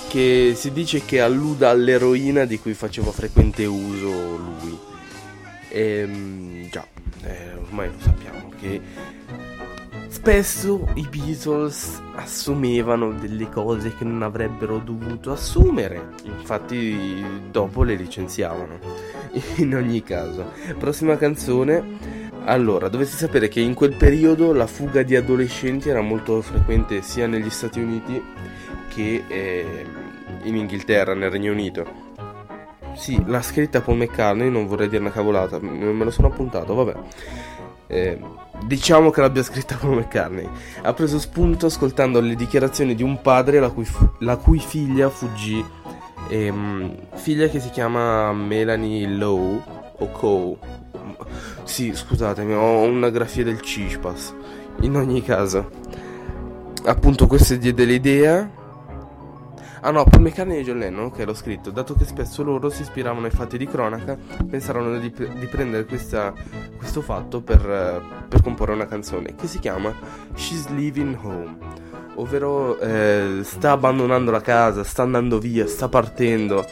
che 0.08 0.54
si 0.56 0.72
dice 0.72 1.04
che 1.04 1.20
alluda 1.20 1.70
all'eroina 1.70 2.44
di 2.44 2.58
cui 2.58 2.74
faceva 2.74 3.12
frequente 3.12 3.64
uso 3.66 4.36
lui. 4.36 4.76
Ehm, 5.68 6.68
già, 6.70 6.84
eh, 7.22 7.52
ormai 7.54 7.86
lo 7.86 8.00
sappiamo 8.00 8.50
che 8.58 8.80
spesso 10.08 10.88
i 10.94 11.06
Beatles 11.08 12.02
assumevano 12.16 13.12
delle 13.12 13.48
cose 13.48 13.94
che 13.94 14.02
non 14.02 14.22
avrebbero 14.22 14.78
dovuto 14.78 15.30
assumere, 15.30 16.14
infatti 16.24 17.24
dopo 17.48 17.84
le 17.84 17.94
licenziavano. 17.94 18.80
In 19.58 19.76
ogni 19.76 20.02
caso, 20.02 20.50
prossima 20.78 21.16
canzone. 21.16 22.15
Allora, 22.48 22.88
dovete 22.88 23.10
sapere 23.10 23.48
che 23.48 23.60
in 23.60 23.74
quel 23.74 23.96
periodo 23.96 24.52
la 24.52 24.68
fuga 24.68 25.02
di 25.02 25.16
adolescenti 25.16 25.88
era 25.88 26.00
molto 26.00 26.40
frequente 26.42 27.02
sia 27.02 27.26
negli 27.26 27.50
Stati 27.50 27.80
Uniti 27.80 28.22
che 28.88 29.24
eh, 29.26 29.84
in 30.44 30.54
Inghilterra, 30.54 31.12
nel 31.14 31.30
Regno 31.30 31.50
Unito. 31.50 32.04
Sì, 32.94 33.20
l'ha 33.26 33.42
scritta 33.42 33.80
Paul 33.80 33.98
McCartney, 33.98 34.48
non 34.48 34.66
vorrei 34.68 34.88
dire 34.88 35.02
una 35.02 35.10
cavolata, 35.10 35.58
me 35.60 36.04
lo 36.04 36.10
sono 36.12 36.28
appuntato, 36.28 36.72
vabbè. 36.74 36.94
Eh, 37.88 38.20
diciamo 38.64 39.10
che 39.10 39.20
l'abbia 39.20 39.42
scritta 39.42 39.76
Paul 39.76 39.96
McCartney. 39.96 40.48
Ha 40.82 40.92
preso 40.94 41.18
spunto 41.18 41.66
ascoltando 41.66 42.20
le 42.20 42.36
dichiarazioni 42.36 42.94
di 42.94 43.02
un 43.02 43.20
padre 43.22 43.58
la 43.58 43.70
cui, 43.70 43.84
fu- 43.84 44.08
la 44.20 44.36
cui 44.36 44.60
figlia 44.60 45.10
fuggì. 45.10 45.64
ehm, 46.28 46.94
figlia 47.14 47.48
che 47.48 47.58
si 47.58 47.70
chiama 47.70 48.32
Melanie 48.32 49.08
Lowe 49.08 49.60
o 49.98 50.10
Coe. 50.10 50.56
Sì, 51.64 51.92
scusatemi, 51.94 52.52
ho 52.54 52.80
una 52.82 53.10
grafia 53.10 53.44
del 53.44 53.60
Cispas. 53.60 54.34
In 54.80 54.96
ogni 54.96 55.22
caso, 55.22 55.70
appunto, 56.84 57.26
questo 57.26 57.56
diede 57.56 57.84
l'idea. 57.84 58.64
Ah 59.82 59.90
no, 59.90 60.04
Paul 60.04 60.22
McCartney 60.22 60.58
e 60.60 60.64
John 60.64 60.78
Lennon, 60.78 61.12
che 61.12 61.24
l'ho 61.24 61.34
scritto, 61.34 61.70
dato 61.70 61.94
che 61.94 62.04
spesso 62.04 62.42
loro 62.42 62.70
si 62.70 62.82
ispiravano 62.82 63.26
ai 63.26 63.30
fatti 63.30 63.56
di 63.56 63.66
cronaca, 63.66 64.16
pensarono 64.48 64.98
di, 64.98 65.12
di 65.12 65.46
prendere 65.46 65.84
questa- 65.84 66.32
questo 66.76 67.02
fatto 67.02 67.40
per, 67.40 68.24
per 68.28 68.42
comporre 68.42 68.72
una 68.72 68.86
canzone 68.86 69.36
che 69.36 69.46
si 69.46 69.60
chiama 69.60 69.94
She's 70.34 70.68
Leaving 70.70 71.16
Home, 71.22 71.56
ovvero 72.16 72.80
eh, 72.80 73.40
sta 73.44 73.72
abbandonando 73.72 74.32
la 74.32 74.40
casa, 74.40 74.82
sta 74.82 75.02
andando 75.02 75.38
via, 75.38 75.68
sta 75.68 75.88
partendo. 75.88 76.66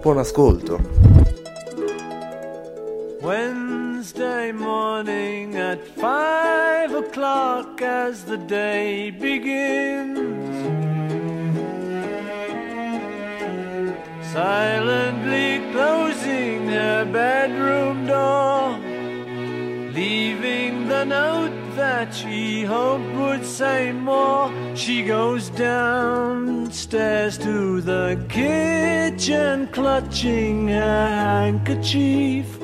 Buon 0.00 0.18
ascolto. 0.18 1.13
Wednesday 3.24 4.52
morning 4.52 5.56
at 5.56 5.82
five 5.96 6.92
o'clock 6.92 7.80
as 7.80 8.22
the 8.24 8.36
day 8.36 9.10
begins. 9.12 10.18
Silently 14.30 15.72
closing 15.72 16.68
her 16.68 17.06
bedroom 17.06 18.06
door, 18.06 18.78
leaving 19.94 20.86
the 20.86 21.04
note 21.06 21.76
that 21.76 22.14
she 22.14 22.62
hoped 22.62 23.10
would 23.14 23.46
say 23.46 23.90
more. 23.90 24.52
She 24.76 25.02
goes 25.02 25.48
downstairs 25.48 27.38
to 27.38 27.80
the 27.80 28.22
kitchen, 28.28 29.68
clutching 29.68 30.68
her 30.68 31.08
handkerchief. 31.08 32.63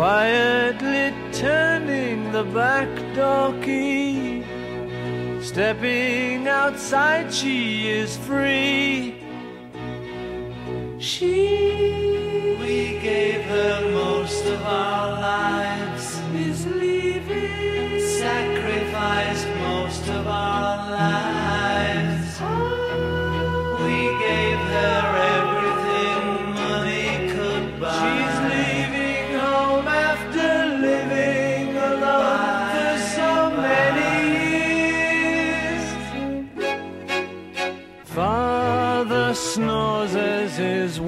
Quietly 0.00 1.12
turning 1.30 2.32
the 2.32 2.42
back 2.42 2.88
door 3.14 3.52
key. 3.60 4.42
Stepping 5.42 6.48
outside, 6.48 7.30
she 7.30 7.90
is 7.90 8.16
free. 8.16 9.22
She, 10.98 12.56
we 12.58 12.98
gave 13.02 13.42
her 13.42 13.90
most 13.92 14.46
of 14.46 14.62
our 14.62 15.20
lives, 15.20 16.18
is 16.34 16.66
leaving. 16.66 18.00
Sacrificed 18.00 19.48
most 19.68 20.08
of 20.08 20.26
our 20.26 20.90
lives. 20.92 22.38
Oh. 22.40 23.84
We 23.84 24.00
gave 24.18 24.58
her 24.76 25.09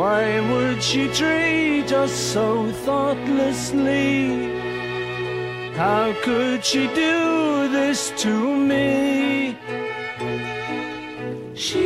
Why 0.00 0.40
would 0.50 0.82
she 0.82 1.08
treat 1.08 1.92
us 1.92 2.10
so 2.10 2.72
thoughtlessly? 2.86 4.48
How 5.76 6.14
could 6.22 6.64
she 6.64 6.86
do 6.94 7.68
this 7.68 8.10
to 8.22 8.56
me? 8.56 9.58
She, 11.52 11.84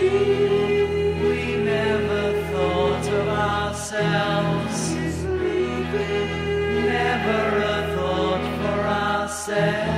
we 1.26 1.56
never 1.56 2.24
thought 2.52 3.08
of 3.20 3.28
ourselves. 3.28 4.94
Never 6.94 7.42
a 7.74 7.96
thought 7.96 8.44
for 8.60 8.80
ourselves. 8.86 9.93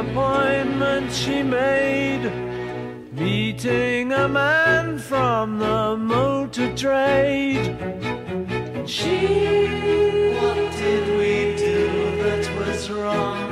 Appointment 0.00 1.12
she 1.12 1.42
made. 1.42 2.24
Meeting 3.12 4.12
a 4.12 4.26
man 4.28 4.98
from 4.98 5.58
the 5.58 5.96
motor 5.96 6.74
trade. 6.74 7.66
She, 8.86 9.18
what 10.38 10.58
did 10.82 11.06
we 11.20 11.54
do 11.56 11.82
that 12.22 12.44
was 12.58 12.90
wrong? 12.90 13.50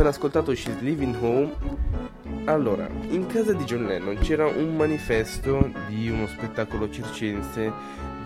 Appena 0.00 0.08
ascoltato 0.08 0.54
She's 0.54 0.80
Living 0.80 1.14
Home. 1.20 1.52
Allora, 2.44 2.88
in 3.10 3.26
casa 3.26 3.52
di 3.52 3.64
John 3.64 3.84
Lennon 3.84 4.16
c'era 4.16 4.46
un 4.46 4.74
manifesto 4.74 5.70
di 5.88 6.08
uno 6.08 6.26
spettacolo 6.26 6.88
circense 6.88 7.70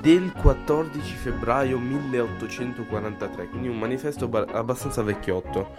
del 0.00 0.32
14 0.32 1.14
febbraio 1.16 1.78
1843, 1.78 3.48
quindi 3.48 3.66
un 3.66 3.78
manifesto 3.78 4.28
ba- 4.28 4.46
abbastanza 4.52 5.02
vecchiotto. 5.02 5.74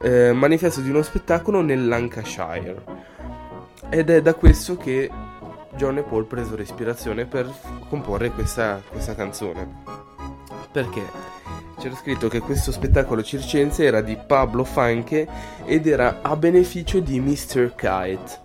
Eh, 0.00 0.32
manifesto 0.32 0.80
di 0.80 0.90
uno 0.90 1.02
spettacolo 1.02 1.62
nel 1.62 1.88
Lancashire. 1.88 2.84
Ed 3.88 4.08
è 4.08 4.22
da 4.22 4.34
questo 4.34 4.76
che 4.76 5.10
John 5.74 5.98
e 5.98 6.02
Paul 6.02 6.26
presero 6.26 6.62
ispirazione 6.62 7.26
per 7.26 7.52
comporre 7.88 8.30
questa, 8.30 8.80
questa 8.88 9.16
canzone. 9.16 9.82
Perché? 10.70 11.31
C'era 11.82 11.96
scritto 11.96 12.28
che 12.28 12.38
questo 12.38 12.70
spettacolo 12.70 13.24
circense 13.24 13.82
era 13.82 14.02
di 14.02 14.16
Pablo 14.16 14.62
Fanche 14.62 15.26
ed 15.64 15.88
era 15.88 16.20
a 16.22 16.36
beneficio 16.36 17.00
di 17.00 17.18
Mr. 17.18 17.74
Kite. 17.74 18.38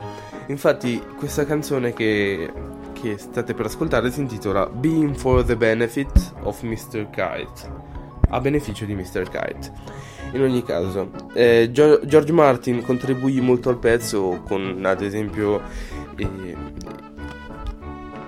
Infatti 0.47 0.99
questa 1.15 1.45
canzone 1.45 1.93
che, 1.93 2.51
che 2.93 3.19
state 3.19 3.53
per 3.53 3.67
ascoltare 3.67 4.09
si 4.09 4.21
intitola 4.21 4.65
Being 4.65 5.13
for 5.15 5.43
the 5.43 5.55
Benefit 5.55 6.33
of 6.41 6.63
Mr. 6.63 7.11
Kite. 7.11 7.85
A 8.29 8.39
beneficio 8.39 8.85
di 8.85 8.95
Mr. 8.95 9.29
Kite. 9.29 9.71
In 10.31 10.41
ogni 10.41 10.63
caso, 10.63 11.11
eh, 11.35 11.69
George 11.71 12.31
Martin 12.31 12.83
contribuì 12.83 13.39
molto 13.39 13.69
al 13.69 13.77
pezzo 13.77 14.41
con 14.47 14.81
ad 14.83 15.03
esempio 15.03 15.61
eh, 16.15 16.55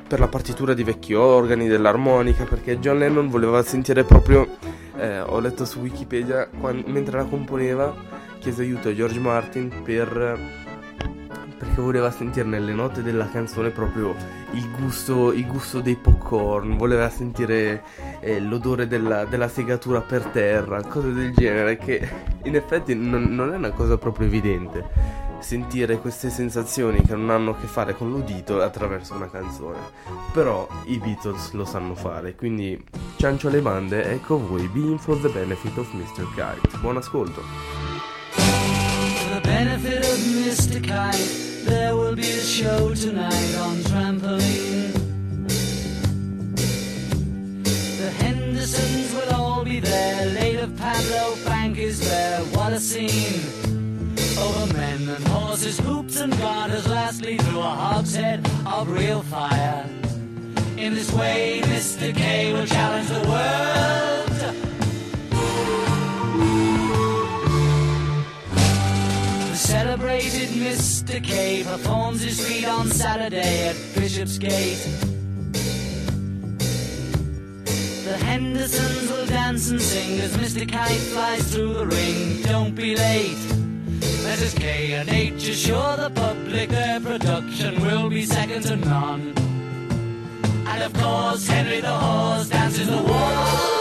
per 0.07 0.19
la 0.19 0.27
partitura 0.27 0.75
di 0.75 0.83
vecchi 0.83 1.15
organi, 1.15 1.67
dell'armonica, 1.67 2.43
perché 2.43 2.77
John 2.77 2.99
Lennon 2.99 3.27
voleva 3.27 3.63
sentire 3.63 4.03
proprio 4.03 4.77
eh, 4.99 5.21
ho 5.21 5.39
letto 5.39 5.65
su 5.65 5.79
Wikipedia, 5.79 6.49
quan- 6.59 6.83
mentre 6.87 7.17
la 7.17 7.25
componeva, 7.25 7.95
chiese 8.39 8.61
aiuto 8.61 8.89
a 8.89 8.93
George 8.93 9.19
Martin 9.19 9.81
per, 9.83 10.37
perché 11.57 11.81
voleva 11.81 12.11
sentire 12.11 12.47
nelle 12.47 12.73
note 12.73 13.01
della 13.01 13.29
canzone 13.29 13.69
proprio 13.69 14.13
il 14.51 14.67
gusto, 14.79 15.31
il 15.31 15.45
gusto 15.45 15.79
dei 15.79 15.95
popcorn, 15.95 16.77
voleva 16.77 17.09
sentire 17.09 17.83
eh, 18.19 18.39
l'odore 18.39 18.87
della, 18.87 19.25
della 19.25 19.47
segatura 19.47 20.01
per 20.01 20.25
terra, 20.25 20.81
cose 20.83 21.13
del 21.13 21.33
genere, 21.33 21.77
che 21.77 22.07
in 22.43 22.55
effetti 22.55 22.95
non, 22.95 23.23
non 23.23 23.53
è 23.53 23.55
una 23.55 23.71
cosa 23.71 23.97
proprio 23.97 24.27
evidente 24.27 25.28
sentire 25.41 25.99
queste 25.99 26.29
sensazioni 26.29 27.01
che 27.01 27.15
non 27.15 27.29
hanno 27.29 27.51
a 27.51 27.55
che 27.57 27.67
fare 27.67 27.95
con 27.95 28.09
l'udito 28.09 28.61
attraverso 28.61 29.15
una 29.15 29.29
canzone. 29.29 29.77
Però 30.33 30.67
i 30.85 30.97
Beatles 30.97 31.51
lo 31.51 31.65
sanno 31.65 31.95
fare, 31.95 32.35
quindi 32.35 32.81
ciancio 33.17 33.47
alle 33.47 33.61
bande, 33.61 34.03
ecco 34.03 34.37
voi 34.37 34.67
Being 34.67 34.99
for 34.99 35.19
the 35.19 35.29
Benefit 35.29 35.77
of 35.77 35.91
Mr. 35.93 36.27
Kite. 36.35 36.77
Buon 36.79 36.97
ascolto. 36.97 37.41
For 38.31 39.33
the 39.33 39.41
benefit 39.41 40.05
of 40.05 40.17
Mr. 40.45 40.79
Kite, 40.81 41.65
there 41.65 41.93
will 41.93 42.15
be 42.15 42.29
a 42.29 42.43
show 42.43 42.93
tonight 42.93 43.55
on 43.57 43.77
trampoline. 43.83 44.93
The 47.97 48.11
Hendersons 48.23 49.13
will 49.13 49.33
all 49.33 49.63
be 49.63 49.79
there. 49.79 50.25
Late 50.33 50.59
of 50.59 50.75
Pablo 50.77 51.35
Frank 51.43 51.77
is 51.77 51.99
there. 51.99 52.39
What 52.53 52.73
a 52.73 52.79
scene! 52.79 53.78
Over 54.41 54.73
men 54.73 55.09
and 55.09 55.27
horses, 55.27 55.79
hoops 55.79 56.19
and 56.19 56.37
garters, 56.37 56.87
lastly 56.87 57.37
through 57.37 57.59
a 57.59 57.63
hogshead 57.63 58.47
of 58.65 58.89
real 58.89 59.21
fire. 59.21 59.85
In 60.77 60.93
this 60.93 61.11
way, 61.11 61.61
Mr. 61.65 62.15
K 62.15 62.53
will 62.53 62.65
challenge 62.65 63.09
the 63.09 63.27
world. 63.27 64.29
The 69.49 69.55
celebrated 69.55 70.49
Mr. 70.49 71.21
K 71.21 71.63
performs 71.63 72.21
his 72.21 72.39
feat 72.39 72.65
on 72.65 72.87
Saturday 72.87 73.67
at 73.67 73.75
Bishopsgate. 73.93 74.79
The 78.05 78.17
Hendersons 78.25 79.11
will 79.11 79.25
dance 79.25 79.69
and 79.69 79.81
sing 79.81 80.19
as 80.21 80.35
Mr. 80.37 80.67
Kite 80.67 81.03
flies 81.11 81.53
through 81.53 81.73
the 81.73 81.85
ring. 81.85 82.41
Don't 82.43 82.73
be 82.73 82.95
late. 82.95 83.37
Mrs. 84.29 84.59
K 84.59 84.93
and 84.93 85.09
H 85.09 85.49
assure 85.49 85.97
the 85.97 86.11
public 86.11 86.69
their 86.69 86.99
production 86.99 87.81
will 87.81 88.11
be 88.11 88.27
second 88.27 88.61
to 88.61 88.75
none. 88.75 89.33
And 90.67 90.83
of 90.83 90.93
course, 90.93 91.47
Henry 91.47 91.81
the 91.81 91.91
Horse 91.91 92.47
dances 92.49 92.87
the 92.87 93.01
waltz. 93.01 93.78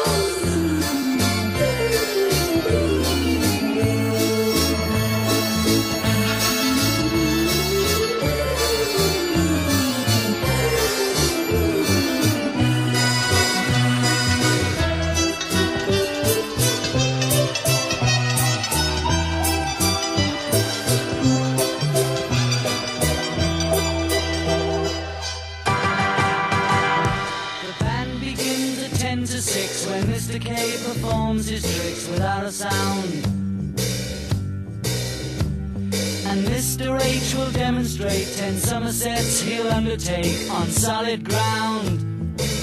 Solid 40.89 41.23
ground. 41.23 41.99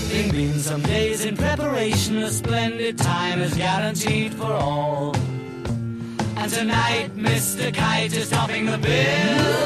Been 0.09 0.31
been 0.31 0.57
some 0.57 0.81
days 0.81 1.25
in 1.25 1.37
preparation, 1.37 2.17
a 2.17 2.31
splendid 2.31 2.97
time 2.97 3.39
is 3.39 3.53
guaranteed 3.53 4.33
for 4.33 4.51
all. 4.51 5.15
And 6.35 6.51
tonight, 6.51 7.15
Mr. 7.15 7.71
Kite 7.71 8.13
is 8.17 8.31
topping 8.31 8.65
the 8.65 8.79
bill. 8.79 9.64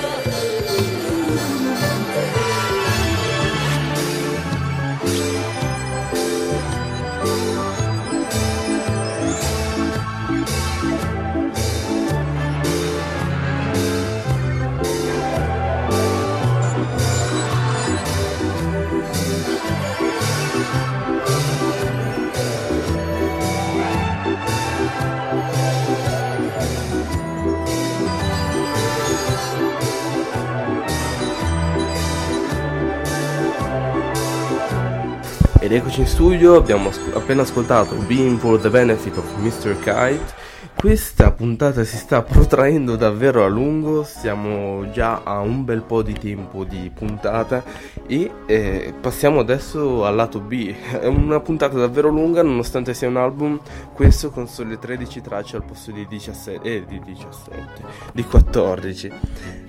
Ed 35.70 35.76
eccoci 35.76 36.00
in 36.00 36.08
studio, 36.08 36.56
abbiamo 36.56 36.90
appena 37.14 37.44
ascoltato 37.44 37.94
Being 38.08 38.40
for 38.40 38.60
the 38.60 38.72
Benefit 38.72 39.16
of 39.18 39.36
Mr. 39.38 39.78
Kite. 39.78 40.34
Questa 40.76 41.32
puntata 41.32 41.84
si 41.84 41.96
sta 41.96 42.24
protraendo 42.24 42.96
davvero 42.96 43.46
a 43.46 43.48
lungo, 43.48 44.04
siamo 44.04 44.90
già 44.90 45.22
a 45.24 45.42
un 45.42 45.64
bel 45.66 45.84
po' 45.84 46.02
di 46.02 46.14
tempo 46.14 46.64
di 46.64 46.90
puntata 46.92 47.64
e 48.08 48.32
eh, 48.48 48.96
passiamo 49.00 49.42
adesso 49.42 50.06
al 50.06 50.16
lato 50.16 50.40
B. 50.40 50.74
È 50.74 51.06
una 51.06 51.40
puntata 51.40 51.78
davvero 51.78 52.10
lunga 52.10 52.42
nonostante 52.42 52.96
sia 52.96 53.08
un 53.08 53.18
album, 53.18 53.60
questo 53.94 54.32
con 54.32 54.48
sole 54.48 54.80
13 54.80 55.22
tracce 55.22 55.58
al 55.58 55.66
posto 55.66 55.92
di 55.92 56.08
17, 56.08 56.68
eh, 56.68 56.84
di 56.88 57.00
17, 57.00 57.84
di 58.12 58.24
14. 58.24 59.12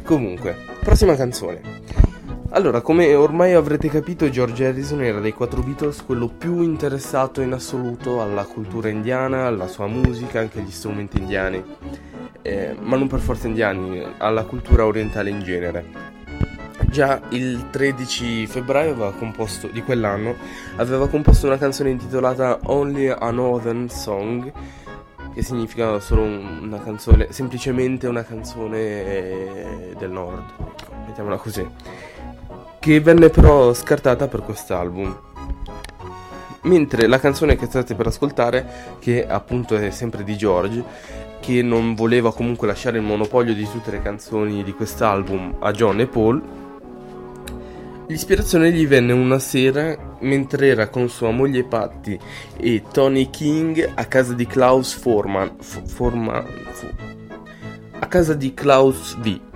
Comunque, 0.02 0.56
prossima 0.82 1.14
canzone. 1.14 2.19
Allora, 2.52 2.80
come 2.80 3.14
ormai 3.14 3.52
avrete 3.54 3.88
capito, 3.88 4.28
George 4.28 4.66
Harrison 4.66 5.02
era 5.02 5.20
dei 5.20 5.32
quattro 5.32 5.62
Beatles 5.62 6.02
quello 6.04 6.26
più 6.26 6.62
interessato 6.62 7.42
in 7.42 7.52
assoluto 7.52 8.20
alla 8.20 8.44
cultura 8.44 8.88
indiana, 8.88 9.46
alla 9.46 9.68
sua 9.68 9.86
musica, 9.86 10.40
anche 10.40 10.58
agli 10.58 10.70
strumenti 10.70 11.18
indiani, 11.18 11.62
Eh, 12.42 12.74
ma 12.80 12.96
non 12.96 13.06
per 13.06 13.20
forza 13.20 13.46
indiani, 13.46 14.02
alla 14.16 14.44
cultura 14.44 14.86
orientale 14.86 15.28
in 15.28 15.40
genere. 15.42 15.84
Già 16.88 17.20
il 17.28 17.68
13 17.70 18.46
febbraio 18.46 18.94
composto, 19.18 19.68
di 19.68 19.82
quell'anno 19.82 20.34
aveva 20.76 21.06
composto 21.08 21.46
una 21.46 21.58
canzone 21.58 21.90
intitolata 21.90 22.58
Only 22.64 23.08
a 23.08 23.30
Northern 23.30 23.90
Song, 23.90 24.50
che 25.34 25.42
significa 25.42 26.00
solo 26.00 26.22
un- 26.22 26.60
una 26.62 26.82
canzone, 26.82 27.30
semplicemente 27.30 28.08
una 28.08 28.24
canzone 28.24 28.78
eh, 28.78 29.94
del 29.98 30.10
nord, 30.10 30.44
mettiamola 31.06 31.36
così 31.36 31.64
che 32.80 32.98
venne 33.00 33.28
però 33.28 33.74
scartata 33.74 34.26
per 34.26 34.42
quest'album. 34.42 35.28
mentre 36.62 37.06
la 37.06 37.18
canzone 37.18 37.56
che 37.56 37.66
state 37.66 37.94
per 37.94 38.06
ascoltare, 38.08 38.96
che 38.98 39.26
appunto 39.26 39.76
è 39.76 39.90
sempre 39.90 40.24
di 40.24 40.36
George, 40.36 40.84
che 41.40 41.62
non 41.62 41.94
voleva 41.94 42.34
comunque 42.34 42.66
lasciare 42.66 42.98
il 42.98 43.02
monopolio 43.04 43.54
di 43.54 43.64
tutte 43.64 43.90
le 43.90 44.02
canzoni 44.02 44.62
di 44.62 44.72
quest'album 44.74 45.56
a 45.60 45.70
John 45.72 46.00
e 46.00 46.06
Paul, 46.06 46.42
l'ispirazione 48.06 48.72
gli 48.72 48.86
venne 48.86 49.12
una 49.12 49.38
sera 49.38 49.96
mentre 50.20 50.66
era 50.68 50.88
con 50.88 51.08
sua 51.08 51.30
moglie 51.30 51.64
Patty 51.64 52.18
e 52.58 52.82
Tony 52.92 53.30
King 53.30 53.92
a 53.94 54.04
casa 54.04 54.34
di 54.34 54.46
Klaus 54.46 54.92
Forman, 54.92 55.56
F- 55.60 55.82
Forman 55.86 56.44
fu- 56.72 56.94
a 58.00 58.06
casa 58.06 58.34
di 58.34 58.52
Klaus 58.52 59.16
V 59.18 59.48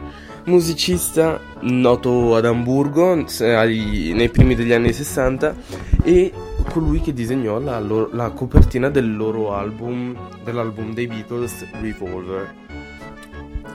musicista 0.44 1.40
noto 1.60 2.36
ad 2.36 2.44
Amburgo 2.44 3.14
nei 3.14 4.28
primi 4.28 4.54
degli 4.54 4.72
anni 4.72 4.92
60 4.92 5.54
e 6.02 6.32
colui 6.70 7.00
che 7.00 7.12
disegnò 7.12 7.58
la, 7.58 7.78
la 7.78 8.30
copertina 8.30 8.90
del 8.90 9.16
loro 9.16 9.54
album, 9.54 10.16
dell'album 10.42 10.92
dei 10.92 11.06
Beatles 11.06 11.64
Revolver. 11.80 12.54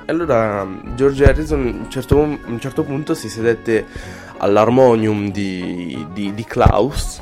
Allora 0.06 0.68
George 0.96 1.24
Harrison 1.24 1.60
a 1.60 1.84
un 1.84 1.90
certo, 1.90 2.18
un 2.18 2.60
certo 2.60 2.84
punto 2.84 3.14
si 3.14 3.30
sedette 3.30 3.86
all'armonium 4.38 5.30
di, 5.32 6.06
di, 6.14 6.34
di 6.34 6.44
Klaus 6.44 7.22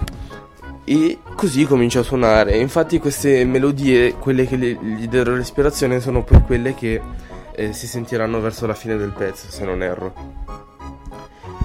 e 0.85 1.19
così 1.35 1.65
cominciò 1.65 1.99
a 1.99 2.03
suonare. 2.03 2.57
Infatti 2.57 2.97
queste 2.97 3.43
melodie, 3.43 4.13
quelle 4.13 4.47
che 4.47 4.55
le- 4.55 4.79
gli 4.81 5.07
diedero 5.07 5.35
l'ispirazione, 5.35 5.99
sono 5.99 6.23
poi 6.23 6.41
quelle 6.43 6.73
che 6.73 7.01
eh, 7.57 7.73
si 7.73 7.87
sentiranno 7.87 8.39
verso 8.39 8.67
la 8.67 8.75
fine 8.75 8.97
del 8.97 9.11
pezzo, 9.11 9.49
se 9.49 9.65
non 9.65 9.81
erro. 9.81 10.13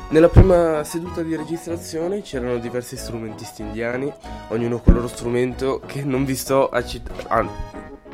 Nella 0.09 0.29
prima 0.29 0.83
seduta 0.85 1.23
di 1.23 1.37
registrazione 1.37 2.23
c'erano 2.23 2.59
diversi 2.59 2.97
strumentisti 2.97 3.63
indiani, 3.63 4.11
ognuno 4.49 4.79
con 4.79 4.93
il 4.93 5.01
loro 5.01 5.09
strumento 5.09 5.81
che 5.85 6.03
non 6.03 6.25
vi 6.25 6.35
sto 6.35 6.69
a, 6.69 6.83
cit- 6.83 7.11
a, 7.29 7.47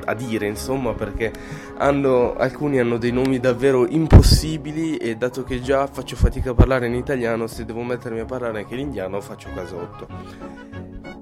a 0.05 0.15
dire, 0.15 0.47
insomma, 0.47 0.93
perché 0.93 1.33
hanno, 1.79 2.35
alcuni 2.35 2.81
hanno 2.81 2.99
dei 2.99 3.13
nomi 3.13 3.39
davvero 3.39 3.87
impossibili 3.87 4.97
e 4.97 5.17
dato 5.17 5.45
che 5.45 5.61
già 5.61 5.87
faccio 5.87 6.17
fatica 6.17 6.51
a 6.51 6.55
parlare 6.55 6.87
in 6.87 6.95
italiano, 6.95 7.47
se 7.47 7.65
devo 7.65 7.83
mettermi 7.83 8.21
a 8.21 8.25
parlare 8.25 8.59
anche 8.59 8.75
in 8.75 8.81
indiano 8.81 9.21
faccio 9.21 9.51
casotto. 9.55 11.18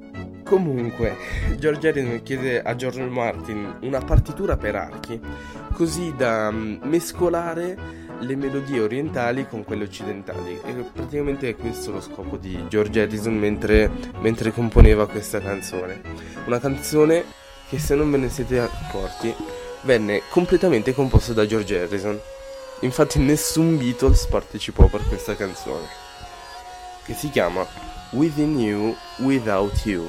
Comunque, 0.46 1.16
George 1.58 1.88
Harrison 1.88 2.22
chiede 2.22 2.62
a 2.62 2.76
George 2.76 3.02
Martin 3.02 3.78
una 3.80 3.98
partitura 3.98 4.56
per 4.56 4.76
archi, 4.76 5.20
così 5.72 6.14
da 6.16 6.52
mm, 6.52 6.82
mescolare 6.84 7.76
le 8.20 8.36
melodie 8.36 8.78
orientali 8.78 9.48
con 9.48 9.64
quelle 9.64 9.82
occidentali. 9.82 10.60
E 10.64 10.72
praticamente 10.92 11.48
è 11.48 11.56
questo 11.56 11.90
lo 11.90 12.00
scopo 12.00 12.36
di 12.36 12.64
George 12.68 13.02
Harrison 13.02 13.36
mentre, 13.36 13.90
mentre 14.20 14.52
componeva 14.52 15.08
questa 15.08 15.40
canzone. 15.40 16.00
Una 16.46 16.60
canzone 16.60 17.24
che, 17.68 17.80
se 17.80 17.96
non 17.96 18.08
ve 18.12 18.18
ne 18.18 18.28
siete 18.28 18.60
accorti, 18.60 19.34
venne 19.82 20.22
completamente 20.28 20.94
composta 20.94 21.32
da 21.32 21.44
George 21.44 21.76
Harrison. 21.76 22.16
Infatti, 22.82 23.18
nessun 23.18 23.76
Beatles 23.78 24.26
partecipò 24.26 24.86
per 24.86 25.02
questa 25.08 25.34
canzone, 25.34 25.86
che 27.04 27.14
si 27.14 27.30
chiama 27.30 27.66
Within 28.12 28.60
You, 28.60 28.94
Without 29.18 29.84
You. 29.84 30.08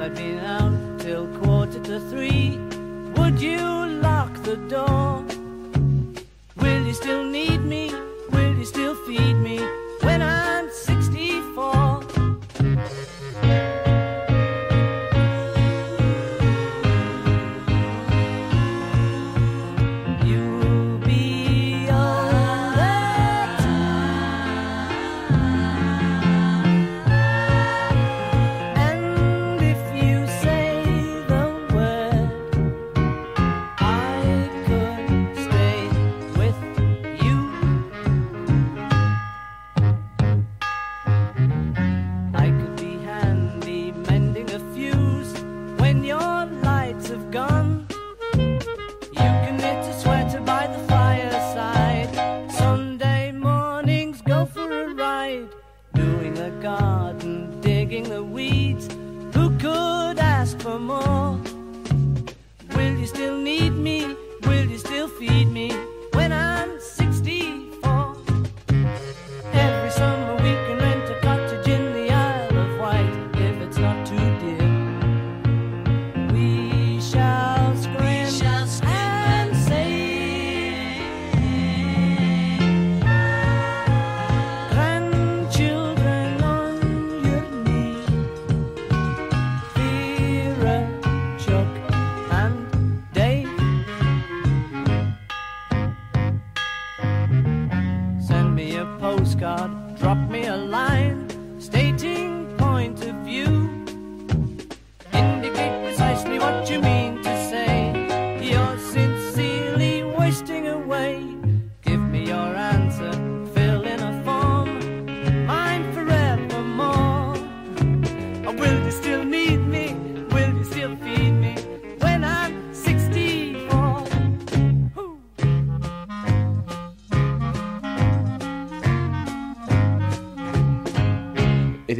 let 0.00 0.14
me 0.14 0.38
out. 0.38 0.69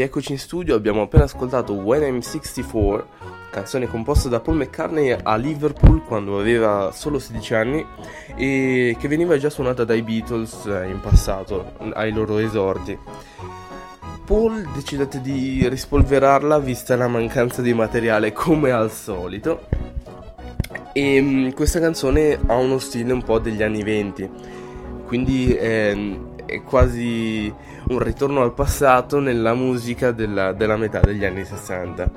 Eccoci 0.02 0.32
in 0.32 0.38
studio, 0.38 0.74
abbiamo 0.74 1.02
appena 1.02 1.24
ascoltato 1.24 1.74
When 1.74 2.02
I'm 2.02 2.20
64, 2.20 3.06
canzone 3.50 3.86
composta 3.86 4.30
da 4.30 4.40
Paul 4.40 4.56
McCartney 4.56 5.14
a 5.22 5.36
Liverpool 5.36 6.02
quando 6.04 6.40
aveva 6.40 6.90
solo 6.90 7.18
16 7.18 7.54
anni 7.54 7.86
e 8.34 8.96
che 8.98 9.08
veniva 9.08 9.36
già 9.36 9.50
suonata 9.50 9.84
dai 9.84 10.00
Beatles 10.00 10.64
eh, 10.64 10.88
in 10.88 11.00
passato, 11.00 11.72
ai 11.92 12.12
loro 12.12 12.38
esordi. 12.38 12.98
Paul 14.24 14.70
decidette 14.72 15.20
di 15.20 15.68
rispolverarla 15.68 16.58
vista 16.60 16.96
la 16.96 17.06
mancanza 17.06 17.60
di 17.60 17.74
materiale 17.74 18.32
come 18.32 18.70
al 18.70 18.90
solito 18.90 19.66
e 20.94 21.20
mm, 21.20 21.50
questa 21.50 21.78
canzone 21.78 22.40
ha 22.46 22.54
uno 22.54 22.78
stile 22.78 23.12
un 23.12 23.22
po' 23.22 23.38
degli 23.38 23.62
anni 23.62 23.82
20 23.82 24.30
quindi 25.10 25.56
ehm, 25.56 26.29
è 26.50 26.62
quasi 26.62 27.52
un 27.88 27.98
ritorno 27.98 28.42
al 28.42 28.52
passato 28.52 29.18
nella 29.20 29.54
musica 29.54 30.12
della, 30.12 30.52
della 30.52 30.76
metà 30.76 31.00
degli 31.00 31.24
anni 31.24 31.44
60 31.44 32.10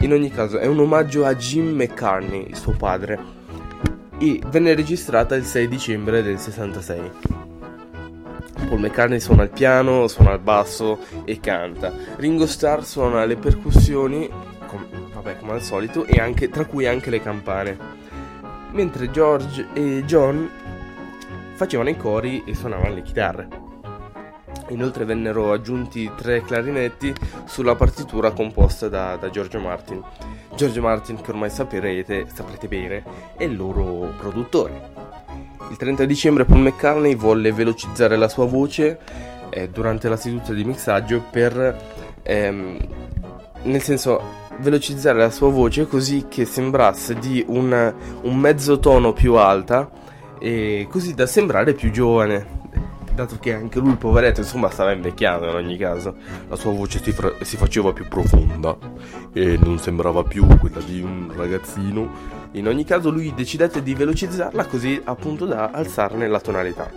in 0.00 0.12
ogni 0.12 0.30
caso 0.30 0.58
è 0.58 0.66
un 0.66 0.80
omaggio 0.80 1.24
a 1.24 1.34
Jim 1.34 1.74
McCartney, 1.74 2.54
suo 2.54 2.72
padre 2.72 3.18
e 4.18 4.40
venne 4.46 4.74
registrata 4.74 5.34
il 5.34 5.44
6 5.44 5.68
dicembre 5.68 6.22
del 6.22 6.38
66 6.38 7.10
Paul 8.70 8.80
McCartney 8.82 9.18
suona 9.18 9.42
il 9.42 9.50
piano, 9.50 10.06
suona 10.06 10.32
il 10.32 10.38
basso 10.38 11.00
e 11.24 11.40
canta. 11.40 11.92
Ringo 12.16 12.46
Starr 12.46 12.82
suona 12.82 13.24
le 13.24 13.36
percussioni, 13.36 14.30
com- 14.66 14.86
vabbè 15.12 15.38
come 15.38 15.52
al 15.52 15.62
solito, 15.62 16.04
e 16.04 16.20
anche, 16.20 16.48
tra 16.50 16.64
cui 16.64 16.86
anche 16.86 17.10
le 17.10 17.20
campane. 17.20 17.76
Mentre 18.70 19.10
George 19.10 19.66
e 19.72 20.04
John 20.04 20.48
facevano 21.60 21.90
i 21.90 21.96
cori 21.98 22.42
e 22.46 22.54
suonavano 22.54 22.94
le 22.94 23.02
chitarre. 23.02 23.48
Inoltre 24.70 25.04
vennero 25.04 25.52
aggiunti 25.52 26.10
tre 26.16 26.40
clarinetti 26.40 27.12
sulla 27.44 27.74
partitura 27.74 28.30
composta 28.30 28.88
da, 28.88 29.16
da 29.16 29.28
Giorgio 29.28 29.60
Martin. 29.60 30.02
Giorgio 30.56 30.80
Martin, 30.80 31.20
che 31.20 31.30
ormai 31.30 31.50
saprete, 31.50 32.24
saprete 32.32 32.66
bene, 32.66 33.04
è 33.36 33.44
il 33.44 33.56
loro 33.56 34.14
produttore. 34.16 34.92
Il 35.68 35.76
30 35.76 36.06
dicembre 36.06 36.46
Paul 36.46 36.60
McCartney 36.60 37.14
volle 37.14 37.52
velocizzare 37.52 38.16
la 38.16 38.28
sua 38.28 38.46
voce 38.46 38.98
eh, 39.50 39.68
durante 39.68 40.08
la 40.08 40.16
seduta 40.16 40.54
di 40.54 40.64
mixaggio 40.64 41.22
per, 41.30 41.78
ehm, 42.22 42.78
nel 43.64 43.82
senso, 43.82 44.22
velocizzare 44.60 45.18
la 45.18 45.30
sua 45.30 45.50
voce 45.50 45.86
così 45.86 46.24
che 46.26 46.46
sembrasse 46.46 47.18
di 47.18 47.44
un, 47.48 47.94
un 48.22 48.36
mezzo 48.38 48.78
tono 48.78 49.12
più 49.12 49.34
alta 49.34 49.99
e 50.40 50.88
così 50.90 51.14
da 51.14 51.26
sembrare 51.26 51.74
più 51.74 51.90
giovane. 51.90 52.58
Dato 53.14 53.36
che 53.38 53.52
anche 53.52 53.78
lui, 53.78 53.96
poveretto, 53.96 54.40
insomma, 54.40 54.70
stava 54.70 54.92
invecchiando 54.92 55.48
in 55.48 55.54
ogni 55.54 55.76
caso, 55.76 56.16
la 56.48 56.56
sua 56.56 56.72
voce 56.72 57.02
si, 57.02 57.12
fra- 57.12 57.34
si 57.42 57.56
faceva 57.56 57.92
più 57.92 58.08
profonda 58.08 58.76
e 59.32 59.58
non 59.62 59.78
sembrava 59.78 60.22
più 60.22 60.46
quella 60.58 60.80
di 60.80 61.02
un 61.02 61.30
ragazzino. 61.36 62.38
In 62.52 62.66
ogni 62.66 62.84
caso 62.84 63.10
lui 63.10 63.32
decidette 63.34 63.82
di 63.82 63.94
velocizzarla 63.94 64.66
così 64.66 65.00
appunto 65.04 65.44
da 65.44 65.70
alzarne 65.70 66.26
la 66.26 66.40
tonalità. 66.40 66.90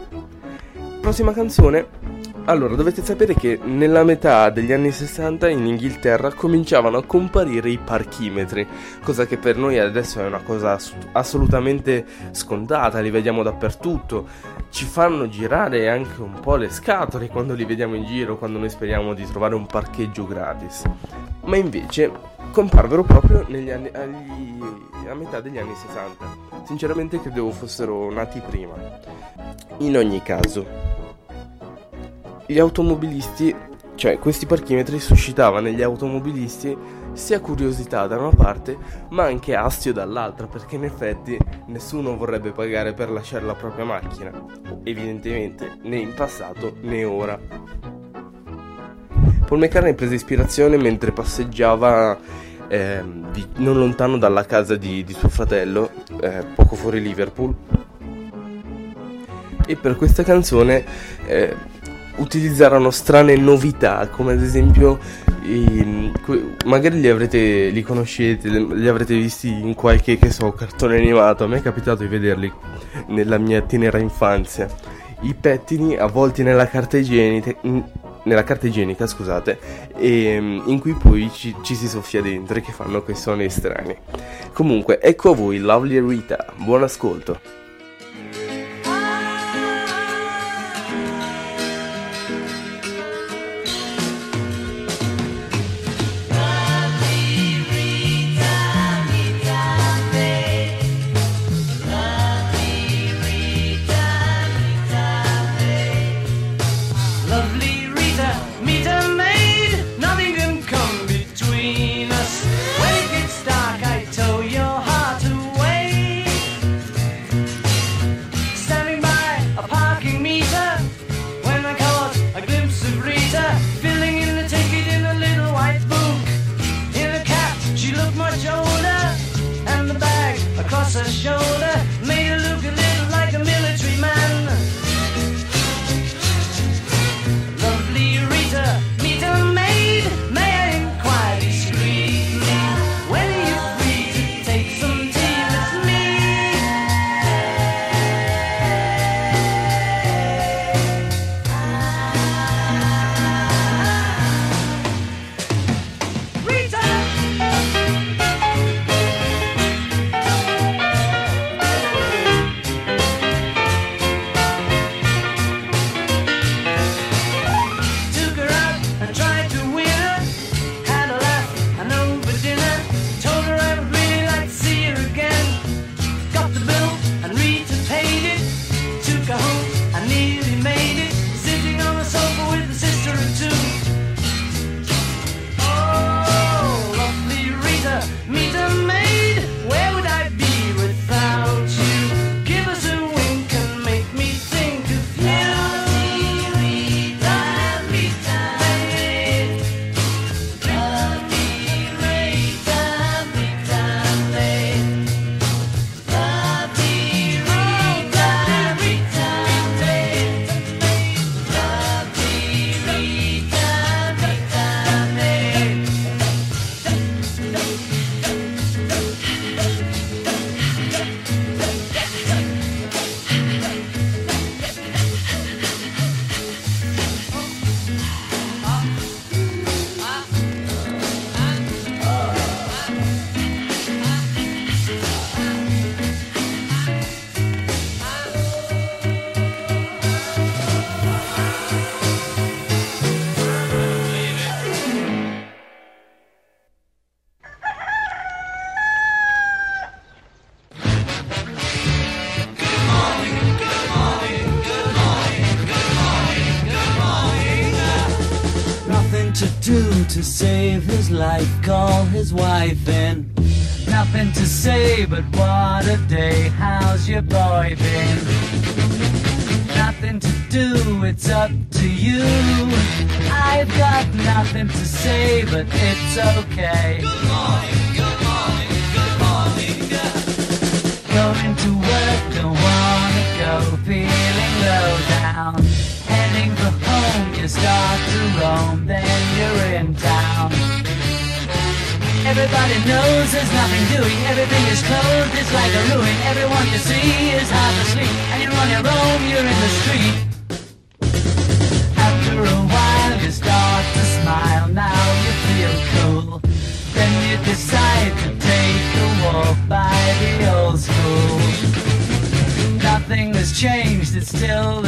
prossima 1.01 1.33
canzone. 1.33 2.12
Allora, 2.45 2.75
dovete 2.75 3.01
sapere 3.05 3.35
che 3.35 3.57
nella 3.63 4.03
metà 4.03 4.49
degli 4.49 4.73
anni 4.73 4.91
60 4.91 5.47
in 5.47 5.65
Inghilterra 5.65 6.33
cominciavano 6.33 6.97
a 6.97 7.05
comparire 7.05 7.69
i 7.69 7.77
parchimetri, 7.77 8.67
cosa 9.01 9.25
che 9.25 9.37
per 9.37 9.55
noi 9.55 9.79
adesso 9.79 10.19
è 10.19 10.25
una 10.25 10.41
cosa 10.41 10.73
ass- 10.73 10.93
assolutamente 11.13 12.05
scontata, 12.31 12.99
li 12.99 13.11
vediamo 13.11 13.43
dappertutto, 13.43 14.27
ci 14.71 14.83
fanno 14.83 15.29
girare 15.29 15.87
anche 15.89 16.21
un 16.21 16.41
po' 16.41 16.57
le 16.57 16.69
scatole 16.69 17.29
quando 17.29 17.53
li 17.53 17.63
vediamo 17.63 17.95
in 17.95 18.03
giro, 18.03 18.37
quando 18.37 18.59
noi 18.59 18.69
speriamo 18.69 19.13
di 19.13 19.25
trovare 19.25 19.55
un 19.55 19.65
parcheggio 19.65 20.27
gratis. 20.27 20.83
Ma 21.45 21.55
invece 21.55 22.11
comparvero 22.51 23.03
proprio 23.03 23.45
anni, 23.47 23.71
agli- 23.71 23.89
a 25.07 25.13
metà 25.13 25.39
degli 25.39 25.57
anni 25.57 25.73
60. 25.75 26.65
Sinceramente 26.65 27.21
credevo 27.21 27.51
fossero 27.51 28.11
nati 28.11 28.41
prima. 28.45 28.73
In 29.77 29.95
ogni 29.95 30.21
caso, 30.21 31.02
gli 32.45 32.59
automobilisti, 32.59 33.55
cioè 33.95 34.19
questi 34.19 34.45
parchimetri 34.45 34.99
suscitavano 34.99 35.67
negli 35.67 35.81
automobilisti 35.81 36.75
sia 37.13 37.39
curiosità 37.39 38.07
da 38.07 38.17
una 38.17 38.31
parte, 38.35 38.77
ma 39.09 39.23
anche 39.23 39.55
astio 39.55 39.93
dall'altra, 39.93 40.47
perché 40.47 40.75
in 40.75 40.83
effetti 40.83 41.37
nessuno 41.67 42.17
vorrebbe 42.17 42.51
pagare 42.51 42.93
per 42.93 43.11
lasciare 43.11 43.45
la 43.45 43.53
propria 43.53 43.85
macchina, 43.85 44.31
evidentemente 44.83 45.77
né 45.83 45.97
in 45.97 46.13
passato 46.13 46.75
né 46.81 47.03
ora. 47.05 47.39
Paul 49.45 49.59
McCartney 49.59 49.93
prese 49.93 50.15
ispirazione 50.15 50.77
mentre 50.77 51.11
passeggiava 51.11 52.17
ehm, 52.67 53.31
di- 53.31 53.47
non 53.57 53.77
lontano 53.77 54.17
dalla 54.17 54.45
casa 54.45 54.75
di, 54.75 55.03
di 55.03 55.13
suo 55.13 55.29
fratello, 55.29 55.91
eh, 56.19 56.43
poco 56.55 56.75
fuori 56.75 57.01
Liverpool, 57.01 57.53
e 59.65 59.75
per 59.75 59.95
questa 59.95 60.23
canzone 60.23 60.83
eh, 61.25 61.55
utilizzarono 62.17 62.91
strane 62.91 63.35
novità, 63.35 64.07
come 64.09 64.33
ad 64.33 64.41
esempio, 64.41 64.99
i- 65.43 66.11
magari 66.65 66.99
li 66.99 67.07
avrete, 67.09 67.69
li 67.69 67.81
conoscete, 67.81 68.49
li 68.49 68.87
avrete 68.87 69.15
visti 69.15 69.49
in 69.49 69.73
qualche, 69.73 70.17
che 70.17 70.31
so, 70.31 70.51
cartone 70.51 70.97
animato, 70.97 71.43
a 71.43 71.47
me 71.47 71.57
è 71.57 71.61
capitato 71.61 72.03
di 72.03 72.07
vederli 72.07 72.51
nella 73.07 73.37
mia 73.37 73.61
tenera 73.61 73.97
infanzia. 73.97 74.67
I 75.21 75.33
pettini 75.33 75.95
avvolti 75.95 76.43
nella 76.43 76.67
carta 76.67 76.97
igienica, 76.97 77.55
nella 78.23 78.43
carta 78.43 78.67
igienica, 78.67 79.07
scusate, 79.07 79.57
e, 79.97 80.37
mm, 80.39 80.61
in 80.65 80.79
cui 80.79 80.93
poi 80.93 81.29
ci, 81.33 81.55
ci 81.61 81.75
si 81.75 81.87
soffia 81.87 82.21
dentro 82.21 82.57
e 82.57 82.61
che 82.61 82.71
fanno 82.71 83.01
quei 83.03 83.15
suoni 83.15 83.49
strani. 83.49 83.95
Comunque, 84.53 84.99
ecco 85.01 85.31
a 85.31 85.35
voi 85.35 85.59
Lovely 85.59 86.05
Rita, 86.05 86.45
buon 86.57 86.83
ascolto. 86.83 87.62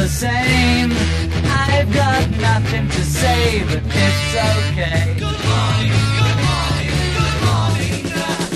The 0.06 0.12
same. 0.12 0.92
I've 1.66 1.92
got 1.92 2.30
nothing 2.38 2.86
to 2.88 3.02
say, 3.02 3.64
but 3.66 3.82
it's 3.82 4.34
okay. 4.54 5.18
Good 5.18 5.40
morning, 5.50 5.94
good 6.20 6.38
morning, 6.46 6.94
good 7.18 7.38
morning. 7.46 8.06
Uh, 8.14 8.46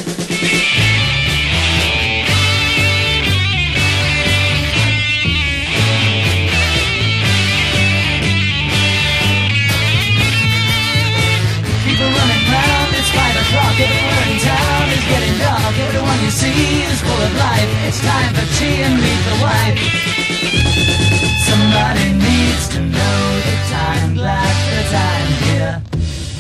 People 11.82 12.11
running 12.14 12.44
round, 12.55 12.90
it's 12.94 13.11
five 13.11 13.36
o'clock, 13.42 13.74
in 13.74 14.38
town 14.38 14.86
is 14.94 15.05
getting 15.11 15.36
dark. 15.42 15.74
Everyone 15.88 16.18
you 16.22 16.30
see 16.30 16.86
is 16.86 17.01
full 17.03 17.22
of 17.26 17.34
life. 17.34 17.70
It's 17.88 18.01
time 18.07 18.34
for 18.38 18.46
tea 18.55 18.86
and 18.86 18.94
meet 19.03 19.22
the 19.26 19.36
wife. 19.42 21.30
Somebody 21.51 22.12
needs 22.12 22.68
to 22.74 22.80
know 22.80 23.22
the 23.48 23.57
time, 23.74 24.14
glad 24.14 24.57
that 24.70 24.90
I'm 25.11 25.30
here. 25.46 25.74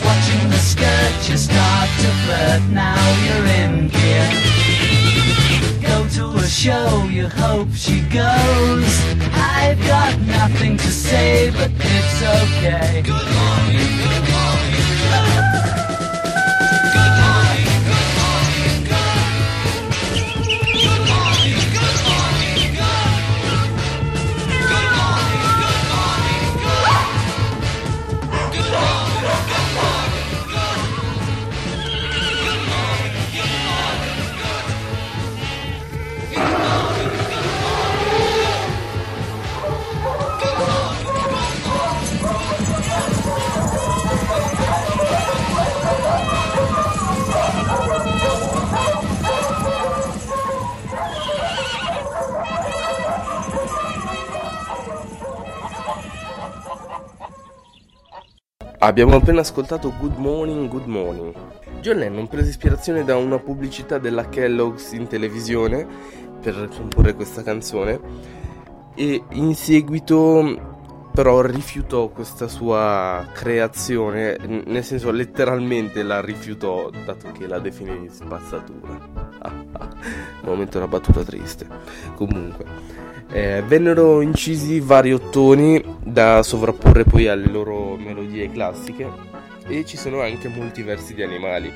Watching 0.06 0.44
the 0.48 0.62
skirt, 0.70 1.28
you 1.28 1.36
start 1.36 1.88
to 2.02 2.10
flirt, 2.22 2.62
now 2.70 3.02
you're 3.26 3.46
in 3.60 3.88
gear. 3.88 4.30
Go 5.82 6.06
to 6.16 6.38
a 6.38 6.46
show, 6.46 7.08
you 7.10 7.26
hope 7.26 7.72
she 7.74 8.02
goes. 8.02 8.92
I've 9.34 9.80
got 9.84 10.16
nothing 10.20 10.76
to 10.76 10.90
say, 10.92 11.50
but 11.50 11.72
it's 11.74 12.22
okay. 12.38 13.02
Good 13.02 13.28
morning, 13.38 13.92
good 14.04 14.26
morning. 14.30 14.89
Abbiamo 58.82 59.16
appena 59.16 59.40
ascoltato 59.40 59.92
Good 59.98 60.16
Morning, 60.16 60.66
Good 60.66 60.86
Morning. 60.86 61.34
John 61.82 61.98
Lennon 61.98 62.28
prese 62.28 62.48
ispirazione 62.48 63.04
da 63.04 63.14
una 63.14 63.38
pubblicità 63.38 63.98
della 63.98 64.30
Kellogg's 64.30 64.92
in 64.92 65.06
televisione 65.06 65.86
per 66.40 66.66
comporre 66.74 67.14
questa 67.14 67.42
canzone 67.42 68.00
e 68.94 69.22
in 69.32 69.54
seguito 69.54 71.10
però 71.12 71.42
rifiutò 71.42 72.08
questa 72.08 72.48
sua 72.48 73.28
creazione, 73.34 74.38
nel 74.38 74.84
senso 74.84 75.10
letteralmente 75.10 76.02
la 76.02 76.22
rifiutò 76.22 76.88
dato 77.04 77.32
che 77.32 77.46
la 77.46 77.58
definì 77.58 78.08
spazzatura. 78.08 78.98
Momento 80.42 80.78
una 80.78 80.88
battuta 80.88 81.22
triste. 81.22 81.66
Comunque, 82.14 82.64
eh, 83.32 83.62
vennero 83.66 84.20
incisi 84.20 84.80
vari 84.80 85.12
ottoni 85.12 85.82
da 86.02 86.42
sovrapporre 86.42 87.04
poi 87.04 87.28
alle 87.28 87.46
loro 87.46 87.96
melodie 87.96 88.50
classiche 88.50 89.08
e 89.66 89.84
ci 89.84 89.96
sono 89.96 90.20
anche 90.20 90.48
molti 90.48 90.82
versi 90.82 91.14
di 91.14 91.22
animali. 91.22 91.72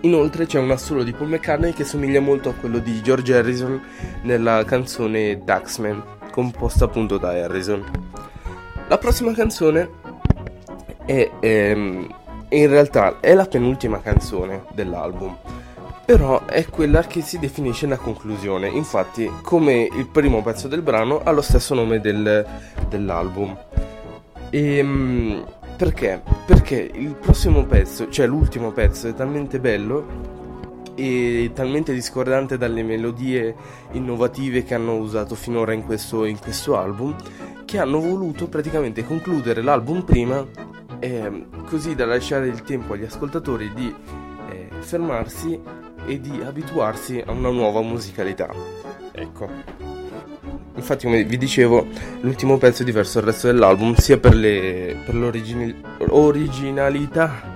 Inoltre 0.00 0.46
c'è 0.46 0.58
un 0.58 0.70
assolo 0.70 1.02
di 1.02 1.12
Paul 1.12 1.30
McCartney 1.30 1.72
che 1.72 1.84
somiglia 1.84 2.20
molto 2.20 2.50
a 2.50 2.54
quello 2.54 2.78
di 2.78 3.00
George 3.02 3.34
Harrison 3.34 3.80
nella 4.22 4.64
canzone 4.64 5.42
Duxman, 5.42 6.02
composta 6.30 6.84
appunto 6.84 7.16
da 7.16 7.30
Harrison. 7.30 7.84
La 8.88 8.98
prossima 8.98 9.32
canzone 9.32 9.88
è 11.06 11.30
ehm, 11.40 12.14
in 12.50 12.68
realtà 12.68 13.18
è 13.20 13.34
la 13.34 13.46
penultima 13.46 14.00
canzone 14.00 14.64
dell'album 14.72 15.36
però 16.04 16.44
è 16.44 16.66
quella 16.66 17.02
che 17.02 17.22
si 17.22 17.38
definisce 17.38 17.86
la 17.86 17.96
conclusione. 17.96 18.68
Infatti, 18.68 19.30
come 19.42 19.88
il 19.90 20.06
primo 20.08 20.42
pezzo 20.42 20.68
del 20.68 20.82
brano, 20.82 21.20
ha 21.22 21.30
lo 21.30 21.42
stesso 21.42 21.74
nome 21.74 22.00
del- 22.00 22.46
dell'album. 22.88 23.56
E 24.50 25.42
perché? 25.76 26.22
Perché 26.46 26.90
il 26.94 27.14
prossimo 27.14 27.64
pezzo, 27.64 28.08
cioè 28.08 28.26
l'ultimo 28.26 28.70
pezzo, 28.70 29.08
è 29.08 29.14
talmente 29.14 29.58
bello 29.58 30.32
e 30.94 31.50
talmente 31.52 31.92
discordante 31.92 32.56
dalle 32.56 32.84
melodie 32.84 33.54
innovative 33.92 34.62
che 34.62 34.74
hanno 34.74 34.96
usato 34.96 35.34
finora 35.34 35.72
in 35.72 35.84
questo, 35.84 36.24
in 36.24 36.38
questo 36.38 36.78
album 36.78 37.16
che 37.64 37.78
hanno 37.80 37.98
voluto 37.98 38.46
praticamente 38.46 39.04
concludere 39.04 39.60
l'album 39.62 40.02
prima 40.02 40.46
ehm, 41.00 41.64
così 41.64 41.96
da 41.96 42.06
lasciare 42.06 42.46
il 42.46 42.62
tempo 42.62 42.92
agli 42.92 43.04
ascoltatori 43.04 43.72
di 43.74 43.92
eh, 44.50 44.68
fermarsi 44.78 45.60
e 46.06 46.20
di 46.20 46.40
abituarsi 46.44 47.22
a 47.24 47.32
una 47.32 47.50
nuova 47.50 47.80
musicalità. 47.80 48.52
Ecco. 49.12 49.48
Infatti, 50.76 51.04
come 51.04 51.22
vi 51.24 51.38
dicevo, 51.38 51.86
l'ultimo 52.20 52.58
pezzo 52.58 52.82
è 52.82 52.84
diverso 52.84 53.20
dal 53.20 53.30
resto 53.30 53.46
dell'album, 53.46 53.94
sia 53.94 54.18
per, 54.18 54.34
le, 54.34 54.96
per 55.04 55.14
l'originalità 55.14 57.52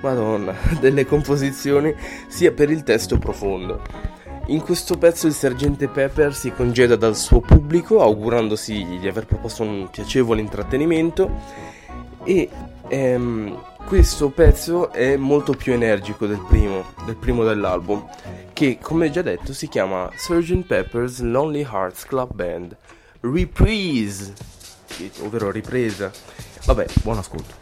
Madonna, 0.00 0.54
delle 0.80 1.06
composizioni, 1.06 1.94
sia 2.26 2.50
per 2.52 2.70
il 2.70 2.82
testo 2.82 3.18
profondo. 3.18 3.82
In 4.46 4.62
questo 4.62 4.96
pezzo 4.96 5.26
il 5.26 5.34
sergente 5.34 5.88
Pepper 5.88 6.34
si 6.34 6.50
congeda 6.50 6.96
dal 6.96 7.16
suo 7.16 7.40
pubblico 7.40 8.00
augurandosi 8.00 8.96
di 8.98 9.06
aver 9.06 9.26
proposto 9.26 9.62
un 9.62 9.90
piacevole 9.90 10.40
intrattenimento 10.40 11.30
e 12.24 12.48
ehm, 12.88 13.54
questo 13.88 14.28
pezzo 14.28 14.92
è 14.92 15.16
molto 15.16 15.54
più 15.54 15.72
energico 15.72 16.26
del 16.26 16.44
primo, 16.46 16.92
del 17.06 17.16
primo 17.16 17.42
dell'album, 17.42 18.06
che 18.52 18.76
come 18.78 19.10
già 19.10 19.22
detto 19.22 19.54
si 19.54 19.66
chiama 19.66 20.10
Sgt. 20.14 20.66
Pepper's 20.66 21.20
Lonely 21.20 21.62
Hearts 21.62 22.04
Club 22.04 22.34
Band 22.34 22.76
Reprise, 23.20 24.34
ovvero 25.22 25.50
ripresa. 25.50 26.12
Vabbè, 26.66 26.84
buon 27.02 27.16
ascolto. 27.16 27.57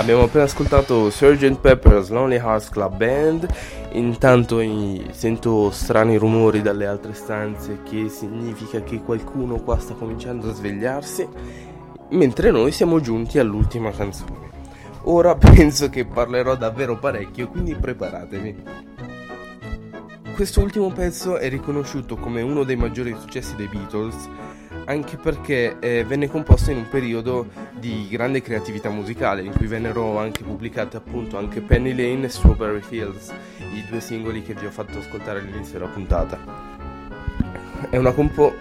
Abbiamo 0.00 0.22
appena 0.22 0.44
ascoltato 0.44 1.10
Sgt. 1.10 1.58
Pepper's 1.60 2.08
Lonely 2.08 2.36
Hearts 2.36 2.70
Club 2.70 2.96
Band. 2.96 3.46
Intanto 3.92 4.58
sento 5.10 5.70
strani 5.70 6.16
rumori 6.16 6.62
dalle 6.62 6.86
altre 6.86 7.12
stanze, 7.12 7.82
che 7.82 8.08
significa 8.08 8.82
che 8.82 9.02
qualcuno 9.02 9.60
qua 9.60 9.78
sta 9.78 9.92
cominciando 9.92 10.48
a 10.48 10.54
svegliarsi. 10.54 11.28
Mentre 12.12 12.50
noi 12.50 12.72
siamo 12.72 12.98
giunti 13.00 13.38
all'ultima 13.38 13.90
canzone. 13.90 14.48
Ora 15.02 15.34
penso 15.36 15.90
che 15.90 16.06
parlerò 16.06 16.56
davvero 16.56 16.96
parecchio, 16.96 17.48
quindi 17.48 17.74
preparatevi. 17.74 18.62
Quest'ultimo 20.34 20.90
pezzo 20.92 21.36
è 21.36 21.50
riconosciuto 21.50 22.16
come 22.16 22.40
uno 22.40 22.64
dei 22.64 22.76
maggiori 22.76 23.14
successi 23.20 23.54
dei 23.54 23.68
Beatles, 23.68 24.30
anche 24.90 25.16
perché 25.16 25.76
eh, 25.78 26.04
venne 26.04 26.28
composto 26.28 26.72
in 26.72 26.78
un 26.78 26.88
periodo 26.88 27.46
di 27.78 28.08
grande 28.10 28.42
creatività 28.42 28.90
musicale, 28.90 29.42
in 29.42 29.52
cui 29.52 29.68
vennero 29.68 30.18
anche 30.18 30.42
pubblicate 30.42 30.96
appunto 30.96 31.38
anche 31.38 31.60
Penny 31.60 31.94
Lane 31.94 32.26
e 32.26 32.28
Strawberry 32.28 32.80
Fields, 32.80 33.32
i 33.72 33.84
due 33.88 34.00
singoli 34.00 34.42
che 34.42 34.52
vi 34.54 34.66
ho 34.66 34.70
fatto 34.70 34.98
ascoltare 34.98 35.38
all'inizio 35.38 35.78
della 35.78 35.90
puntata. 35.90 36.38
È 37.88 37.96
una, 37.96 38.10
compo- 38.10 38.54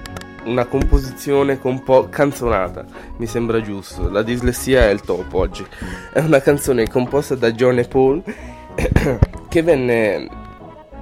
una 0.44 0.66
composizione 0.66 1.60
un 1.64 1.84
po' 1.84 2.10
canzonata, 2.10 2.86
mi 3.18 3.26
sembra 3.26 3.60
giusto, 3.60 4.08
la 4.08 4.22
dislessia 4.22 4.82
è 4.82 4.92
il 4.92 5.02
top 5.02 5.34
oggi. 5.34 5.66
È 6.14 6.20
una 6.20 6.42
canzone 6.42 6.88
composta 6.88 7.34
da 7.34 7.52
John 7.52 7.80
e 7.80 7.88
Paul 7.88 8.22
che 9.50 9.64
venne 9.64 10.30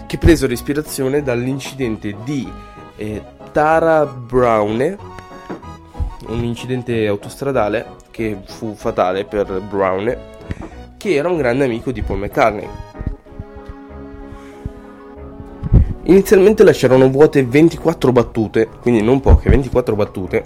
che 0.07 0.17
presero 0.17 0.53
ispirazione 0.53 1.21
dall'incidente 1.21 2.15
di 2.23 2.49
eh, 2.95 3.21
Tara 3.51 4.05
Browne, 4.05 5.16
un 6.27 6.43
incidente 6.43 7.07
autostradale 7.07 7.85
che 8.11 8.37
fu 8.45 8.73
fatale 8.75 9.25
per 9.25 9.61
Browne, 9.61 10.17
che 10.97 11.15
era 11.15 11.29
un 11.29 11.37
grande 11.37 11.65
amico 11.65 11.91
di 11.91 12.01
Paul 12.01 12.19
McCartney. 12.19 12.67
Inizialmente 16.03 16.63
lasciarono 16.63 17.09
vuote 17.09 17.43
24 17.43 18.11
battute, 18.11 18.69
quindi 18.81 19.01
non 19.01 19.19
poche, 19.19 19.49
24 19.49 19.95
battute, 19.95 20.45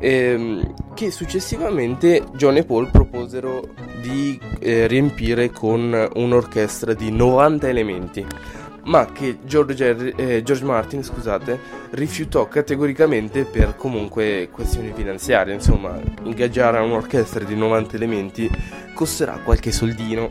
ehm, 0.00 0.74
che 0.94 1.10
successivamente 1.12 2.24
John 2.34 2.56
e 2.56 2.64
Paul 2.64 2.90
proposero 2.90 3.62
di 4.02 4.38
eh, 4.58 4.86
riempire 4.86 5.50
con 5.50 6.08
un'orchestra 6.14 6.94
di 6.94 7.12
90 7.12 7.68
elementi, 7.68 8.26
ma 8.90 9.06
che 9.06 9.38
George, 9.44 10.14
eh, 10.16 10.42
George 10.42 10.64
Martin 10.64 11.04
scusate, 11.04 11.58
rifiutò 11.90 12.48
categoricamente 12.48 13.44
per 13.44 13.76
comunque 13.76 14.48
questioni 14.50 14.92
finanziarie, 14.92 15.54
insomma, 15.54 15.96
ingaggiare 16.24 16.80
un'orchestra 16.80 17.44
di 17.44 17.54
90 17.54 17.94
elementi 17.94 18.50
costerà 18.92 19.38
qualche 19.44 19.70
soldino. 19.70 20.28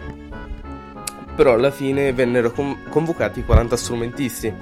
Però 1.37 1.53
alla 1.53 1.71
fine 1.71 2.11
vennero 2.11 2.51
con- 2.51 2.79
convocati 2.89 3.45
40 3.45 3.77
strumentisti 3.77 4.53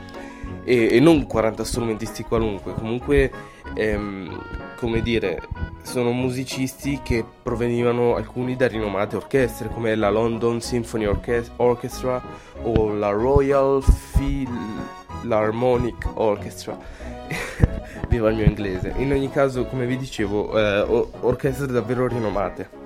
e, 0.63 0.95
e 0.95 0.99
non 0.99 1.25
40 1.25 1.63
strumentisti 1.63 2.21
qualunque, 2.21 2.73
comunque 2.75 3.31
ehm, 3.73 4.43
come 4.77 5.01
dire, 5.01 5.41
sono 5.81 6.11
musicisti 6.11 7.01
che 7.03 7.25
provenivano 7.43 8.15
alcuni 8.15 8.55
da 8.55 8.67
rinomate 8.67 9.15
orchestre 9.15 9.69
come 9.69 9.95
la 9.95 10.09
London 10.09 10.61
Symphony 10.61 11.05
Orche- 11.05 11.49
Orchestra 11.57 12.21
o 12.61 12.93
la 12.93 13.09
Royal 13.09 13.83
Philharmonic 14.13 16.09
Orchestra. 16.13 16.77
Viva 18.07 18.29
il 18.29 18.35
mio 18.35 18.45
inglese. 18.45 18.93
In 18.97 19.11
ogni 19.11 19.29
caso, 19.29 19.65
come 19.65 19.85
vi 19.85 19.97
dicevo, 19.97 20.57
eh, 20.57 21.07
orchestre 21.21 21.67
davvero 21.67 22.07
rinomate 22.07 22.85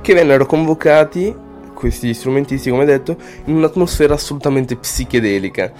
che 0.00 0.14
vennero 0.14 0.46
convocati 0.46 1.34
questi 1.74 2.14
strumentisti, 2.14 2.70
come 2.70 2.84
detto, 2.84 3.16
in 3.46 3.56
un'atmosfera 3.56 4.14
assolutamente 4.14 4.76
psichedelica. 4.76 5.72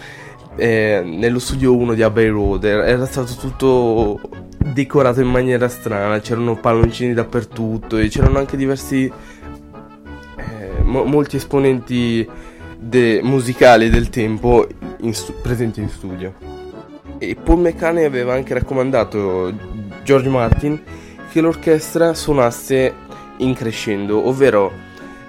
Eh, 0.56 1.02
nello 1.04 1.38
studio 1.38 1.76
1 1.76 1.94
di 1.94 2.02
Abbey 2.02 2.28
Road 2.28 2.64
era 2.64 3.06
stato 3.06 3.34
tutto 3.34 4.20
decorato 4.58 5.20
in 5.20 5.28
maniera 5.28 5.68
strana, 5.68 6.20
c'erano 6.20 6.56
palloncini 6.56 7.14
dappertutto 7.14 7.96
e 7.96 8.08
c'erano 8.08 8.38
anche 8.38 8.56
diversi 8.56 9.10
eh, 10.36 10.82
mo- 10.82 11.04
molti 11.04 11.36
esponenti 11.36 12.26
de- 12.78 13.20
musicali 13.22 13.90
del 13.90 14.08
tempo 14.08 14.66
in 15.00 15.14
stu- 15.14 15.40
presenti 15.40 15.80
in 15.80 15.88
studio. 15.88 16.34
E 17.18 17.34
Paul 17.34 17.60
McCartney 17.60 18.04
aveva 18.04 18.34
anche 18.34 18.54
raccomandato 18.54 19.52
George 20.04 20.28
Martin 20.28 20.80
che 21.30 21.40
l'orchestra 21.40 22.14
suonasse 22.14 22.94
in 23.38 23.54
crescendo, 23.54 24.26
ovvero 24.26 24.72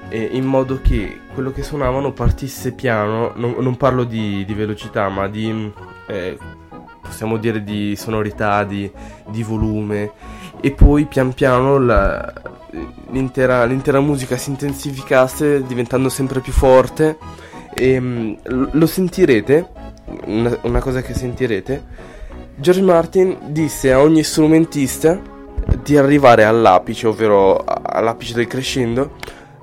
eh, 0.10 0.30
in 0.32 0.46
modo 0.46 0.80
che 0.82 1.20
quello 1.34 1.52
che 1.52 1.64
suonavano 1.64 2.12
partisse 2.14 2.72
piano, 2.72 3.34
non, 3.36 3.56
non 3.60 3.78
parlo 3.78 4.04
di, 4.04 4.44
di 4.46 4.54
velocità, 4.54 5.08
ma 5.10 5.28
di, 5.28 5.72
eh, 6.08 6.38
possiamo 7.08 7.38
dire, 7.38 7.64
di 7.64 7.96
sonorità, 7.96 8.64
di, 8.64 8.90
di 9.30 9.44
volume, 9.44 10.12
e 10.62 10.72
poi 10.72 11.06
pian 11.06 11.34
piano 11.34 11.80
la- 11.80 12.34
l'intera, 13.12 13.64
l'intera 13.66 14.00
musica 14.00 14.38
si 14.38 14.50
intensificasse 14.52 15.64
diventando 15.66 16.10
sempre 16.10 16.40
più 16.42 16.52
forte. 16.52 17.18
E, 17.74 18.00
mm, 18.00 18.34
lo- 18.72 18.86
sentirete, 18.88 19.68
una, 20.26 20.58
una 20.64 20.80
cosa 20.80 21.02
che 21.02 21.14
sentirete, 21.14 21.84
George 22.56 22.82
Martin 22.82 23.38
disse 23.50 23.92
a 23.94 24.02
ogni 24.02 24.24
strumentista 24.24 25.20
di 25.84 25.96
arrivare 25.96 26.44
all'apice, 26.44 27.08
ovvero 27.08 27.64
all'apice 27.66 28.34
del 28.34 28.48
crescendo, 28.48 29.12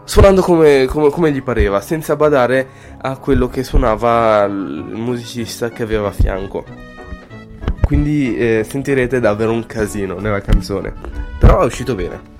suonando 0.04 0.42
come, 0.42 0.84
come- 0.86 1.10
come 1.10 1.32
gli 1.32 1.42
pareva, 1.42 1.80
senza 1.80 2.14
badare 2.14 2.68
a 3.00 3.16
quello 3.16 3.48
che 3.48 3.64
suonava 3.64 4.44
il 4.44 4.92
musicista 4.94 5.70
che 5.70 5.82
aveva 5.82 6.08
a 6.08 6.12
fianco. 6.12 6.92
Quindi 7.84 8.36
eh, 8.36 8.66
sentirete 8.68 9.20
davvero 9.20 9.52
un 9.52 9.66
casino 9.66 10.18
nella 10.18 10.40
canzone, 10.40 10.92
però 11.38 11.62
è 11.62 11.64
uscito 11.66 11.94
bene. 11.94 12.32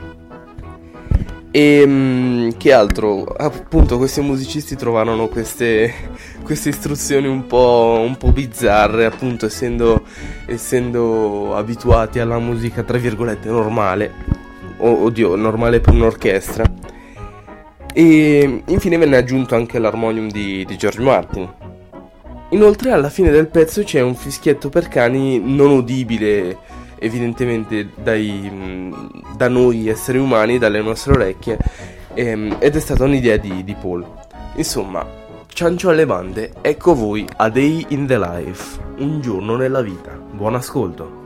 E 1.56 2.52
che 2.58 2.72
altro? 2.72 3.22
Appunto, 3.22 3.96
questi 3.96 4.20
musicisti 4.20 4.74
trovarono 4.74 5.28
queste, 5.28 5.92
queste 6.42 6.70
istruzioni 6.70 7.28
un 7.28 7.46
po', 7.46 8.02
un 8.04 8.16
po' 8.16 8.32
bizzarre, 8.32 9.04
appunto, 9.04 9.46
essendo, 9.46 10.02
essendo 10.46 11.54
abituati 11.54 12.18
alla 12.18 12.40
musica 12.40 12.82
tra 12.82 12.98
virgolette 12.98 13.48
normale, 13.50 14.12
o, 14.78 15.04
oddio, 15.04 15.36
normale 15.36 15.78
per 15.78 15.94
un'orchestra. 15.94 16.64
E 17.92 18.62
infine 18.66 18.98
venne 18.98 19.16
aggiunto 19.16 19.54
anche 19.54 19.78
l'armonium 19.78 20.28
di, 20.28 20.64
di 20.64 20.76
George 20.76 21.00
Martin. 21.00 21.48
Inoltre, 22.54 22.92
alla 22.92 23.10
fine 23.10 23.32
del 23.32 23.48
pezzo 23.48 23.82
c'è 23.82 24.00
un 24.00 24.14
fischietto 24.14 24.68
per 24.68 24.86
cani 24.86 25.40
non 25.40 25.72
udibile, 25.72 26.56
evidentemente, 27.00 27.90
dai, 28.00 28.94
da 29.36 29.48
noi 29.48 29.88
esseri 29.88 30.18
umani, 30.18 30.58
dalle 30.58 30.80
nostre 30.80 31.14
orecchie, 31.14 31.58
ehm, 32.14 32.58
ed 32.60 32.76
è 32.76 32.80
stata 32.80 33.02
un'idea 33.02 33.38
di, 33.38 33.64
di 33.64 33.74
Paul. 33.74 34.06
Insomma, 34.54 35.04
ciancio 35.48 35.90
alle 35.90 36.06
bande, 36.06 36.52
ecco 36.60 36.94
voi 36.94 37.26
a 37.38 37.50
Day 37.50 37.86
in 37.88 38.06
the 38.06 38.18
Life, 38.18 38.78
un 38.98 39.20
giorno 39.20 39.56
nella 39.56 39.82
vita. 39.82 40.12
Buon 40.12 40.54
ascolto. 40.54 41.23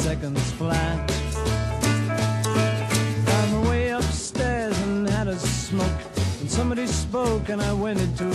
Seconds 0.00 0.50
flat. 0.52 1.10
Found 3.26 3.52
my 3.52 3.68
way 3.68 3.90
upstairs 3.90 4.76
and 4.84 5.06
had 5.06 5.28
a 5.28 5.38
smoke. 5.38 6.00
And 6.40 6.50
somebody 6.50 6.86
spoke 6.86 7.50
and 7.50 7.60
I 7.60 7.74
went 7.74 8.00
into 8.00 8.29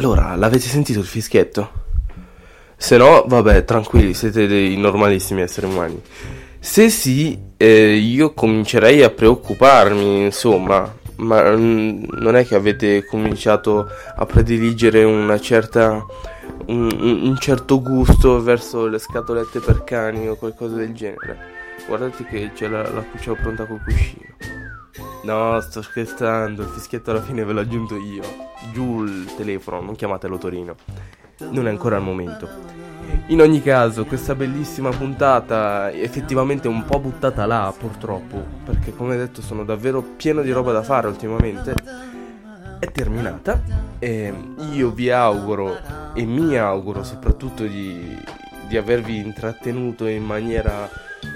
Allora, 0.00 0.34
l'avete 0.34 0.64
sentito 0.66 1.00
il 1.00 1.04
fischietto? 1.04 1.70
Se 2.74 2.96
no, 2.96 3.22
vabbè, 3.26 3.66
tranquilli, 3.66 4.14
siete 4.14 4.46
dei 4.46 4.78
normalissimi 4.78 5.42
esseri 5.42 5.66
umani. 5.66 6.00
Se 6.58 6.88
sì, 6.88 7.38
eh, 7.58 7.96
io 7.96 8.32
comincerei 8.32 9.02
a 9.02 9.10
preoccuparmi, 9.10 10.22
insomma, 10.24 10.90
ma 11.16 11.54
mm, 11.54 12.04
non 12.12 12.34
è 12.34 12.46
che 12.46 12.54
avete 12.54 13.04
cominciato 13.04 13.90
a 14.16 14.24
prediligere 14.24 15.04
una 15.04 15.38
certa, 15.38 16.02
un- 16.68 17.20
un 17.22 17.36
certo 17.38 17.82
gusto 17.82 18.42
verso 18.42 18.86
le 18.86 18.98
scatolette 18.98 19.60
per 19.60 19.84
cani 19.84 20.28
o 20.28 20.36
qualcosa 20.36 20.76
del 20.76 20.94
genere. 20.94 21.38
Guardate 21.86 22.24
che 22.24 22.52
c'è 22.54 22.68
la, 22.68 22.88
la 22.90 23.02
cuccia 23.02 23.34
pronta 23.34 23.66
col 23.66 23.82
cuscino. 23.84 24.24
No, 25.22 25.60
sto 25.60 25.82
scherzando, 25.82 26.62
il 26.62 26.68
fischietto 26.68 27.10
alla 27.10 27.20
fine 27.20 27.44
ve 27.44 27.52
l'ho 27.52 27.60
aggiunto 27.60 27.96
io. 27.96 28.22
Giù 28.72 29.04
il 29.04 29.34
telefono, 29.36 29.80
non 29.80 29.94
chiamatelo 29.94 30.38
Torino. 30.38 30.74
Non 31.50 31.66
è 31.66 31.70
ancora 31.70 31.96
il 31.96 32.02
momento. 32.02 32.48
In 33.26 33.40
ogni 33.40 33.62
caso, 33.62 34.04
questa 34.06 34.34
bellissima 34.34 34.90
puntata, 34.90 35.90
effettivamente 35.90 36.68
un 36.68 36.84
po' 36.84 37.00
buttata 37.00 37.44
là, 37.44 37.72
purtroppo, 37.76 38.42
perché 38.64 38.94
come 38.94 39.16
detto 39.16 39.42
sono 39.42 39.64
davvero 39.64 40.02
pieno 40.02 40.42
di 40.42 40.52
roba 40.52 40.72
da 40.72 40.82
fare 40.82 41.06
ultimamente, 41.06 41.74
è 42.78 42.90
terminata. 42.90 43.62
E 43.98 44.32
io 44.72 44.90
vi 44.90 45.10
auguro, 45.10 45.76
e 46.14 46.24
mi 46.24 46.56
auguro 46.56 47.04
soprattutto 47.04 47.64
di, 47.64 48.16
di 48.68 48.76
avervi 48.76 49.18
intrattenuto 49.18 50.06
in 50.06 50.24
maniera 50.24 50.88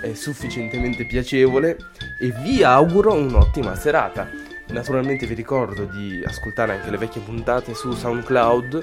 eh, 0.03 0.15
sufficientemente 0.15 1.07
piacevole 1.07 1.77
e 2.21 2.33
vi 2.43 2.63
auguro 2.63 3.15
un'ottima 3.15 3.75
serata. 3.75 4.29
Naturalmente 4.69 5.27
vi 5.27 5.35
ricordo 5.35 5.85
di 5.85 6.23
ascoltare 6.25 6.73
anche 6.73 6.91
le 6.91 6.97
vecchie 6.97 7.21
puntate 7.21 7.75
su 7.75 7.93
SoundCloud 7.93 8.83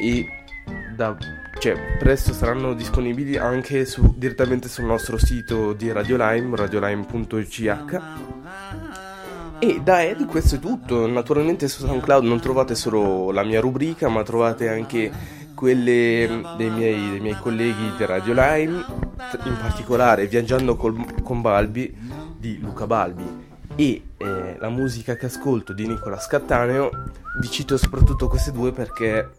e 0.00 0.26
da, 0.94 1.16
cioè, 1.58 1.96
presto 1.98 2.32
saranno 2.32 2.72
disponibili 2.74 3.36
anche 3.36 3.84
su- 3.84 4.14
direttamente 4.16 4.68
sul 4.68 4.84
nostro 4.84 5.18
sito 5.18 5.72
di 5.72 5.92
Radio 5.92 6.16
Lime, 6.16 6.56
radiolime.ch. 6.56 8.00
E 9.58 9.80
da 9.82 10.02
Ed 10.02 10.24
questo 10.26 10.56
è 10.56 10.58
tutto. 10.58 11.06
Naturalmente 11.06 11.68
su 11.68 11.84
SoundCloud 11.84 12.24
non 12.24 12.40
trovate 12.40 12.74
solo 12.74 13.30
la 13.30 13.42
mia 13.42 13.60
rubrica, 13.60 14.08
ma 14.08 14.22
trovate 14.22 14.68
anche 14.68 15.10
quelle 15.56 16.42
dei 16.58 16.70
miei, 16.70 17.10
dei 17.10 17.20
miei 17.20 17.38
colleghi 17.38 17.96
di 17.96 18.04
Radio 18.04 18.34
Lime, 18.34 18.84
in 19.44 19.56
particolare 19.58 20.26
Viaggiando 20.26 20.76
col- 20.76 21.22
con 21.22 21.40
Balbi 21.40 21.96
di 22.38 22.60
Luca 22.60 22.86
Balbi 22.86 23.44
e 23.74 24.02
eh, 24.18 24.56
la 24.58 24.68
musica 24.68 25.16
che 25.16 25.26
ascolto 25.26 25.72
di 25.72 25.88
Nicola 25.88 26.20
Scattaneo. 26.20 26.90
Vi 27.40 27.50
cito 27.50 27.76
soprattutto 27.76 28.28
queste 28.28 28.52
due 28.52 28.70
perché 28.72 29.30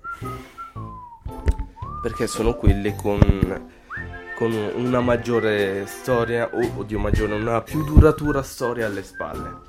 perché 2.01 2.27
sono 2.27 2.55
quelle 2.55 2.95
con, 2.95 3.19
con 4.37 4.51
una 4.75 5.01
maggiore 5.01 5.85
storia, 5.87 6.49
o 6.51 6.71
oddio 6.77 6.99
maggiore, 6.99 7.33
una 7.35 7.61
più 7.61 7.83
duratura 7.83 8.41
storia 8.43 8.85
alle 8.85 9.03
spalle. 9.03 9.65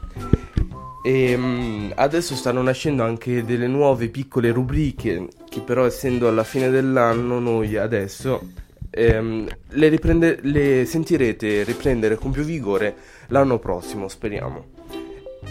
E 1.02 1.36
mm, 1.36 1.90
adesso 1.94 2.34
stanno 2.34 2.62
nascendo 2.62 3.04
anche 3.04 3.44
delle 3.44 3.68
nuove 3.68 4.08
piccole 4.08 4.50
rubriche 4.50 5.28
che 5.48 5.60
però 5.60 5.86
essendo 5.86 6.28
alla 6.28 6.44
fine 6.44 6.70
dell'anno 6.70 7.38
noi 7.38 7.76
adesso 7.76 8.40
ehm, 8.90 9.46
le, 9.70 9.88
riprende- 9.88 10.38
le 10.42 10.84
sentirete 10.84 11.62
riprendere 11.64 12.16
con 12.16 12.30
più 12.30 12.42
vigore 12.42 12.96
l'anno 13.28 13.58
prossimo, 13.58 14.08
speriamo. 14.08 14.76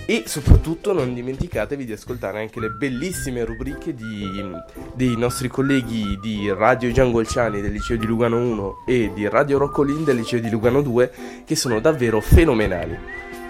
E 0.06 0.24
soprattutto 0.26 0.94
non 0.94 1.14
dimenticatevi 1.14 1.86
di 1.86 1.94
ascoltare 1.94 2.40
anche 2.40 2.60
le 2.60 2.70
bellissime 2.70 3.44
rubriche 3.46 3.94
di- 3.94 4.52
dei 4.94 5.16
nostri 5.18 5.48
colleghi 5.48 6.18
di 6.22 6.52
Radio 6.54 6.92
Giangolciani 6.92 7.62
del 7.62 7.72
liceo 7.72 7.98
di 7.98 8.06
Lugano 8.06 8.38
1 8.38 8.84
e 8.86 9.12
di 9.14 9.28
Radio 9.28 9.58
Roccolin 9.58 10.04
del 10.04 10.18
liceo 10.18 10.40
di 10.40 10.50
Lugano 10.50 10.82
2 10.82 11.12
che 11.46 11.56
sono 11.56 11.80
davvero 11.80 12.20
fenomenali. 12.22 12.98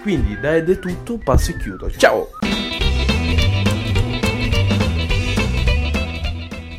Quindi 0.02 0.38
da 0.38 0.56
Ed 0.56 0.70
è 0.70 0.78
tutto, 0.78 1.18
passo 1.18 1.50
e 1.50 1.56
chiudo. 1.58 1.90
Ciao! 1.90 2.28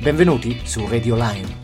Benvenuti 0.01 0.61
su 0.63 0.87
Radio 0.87 1.15
Lime. 1.15 1.58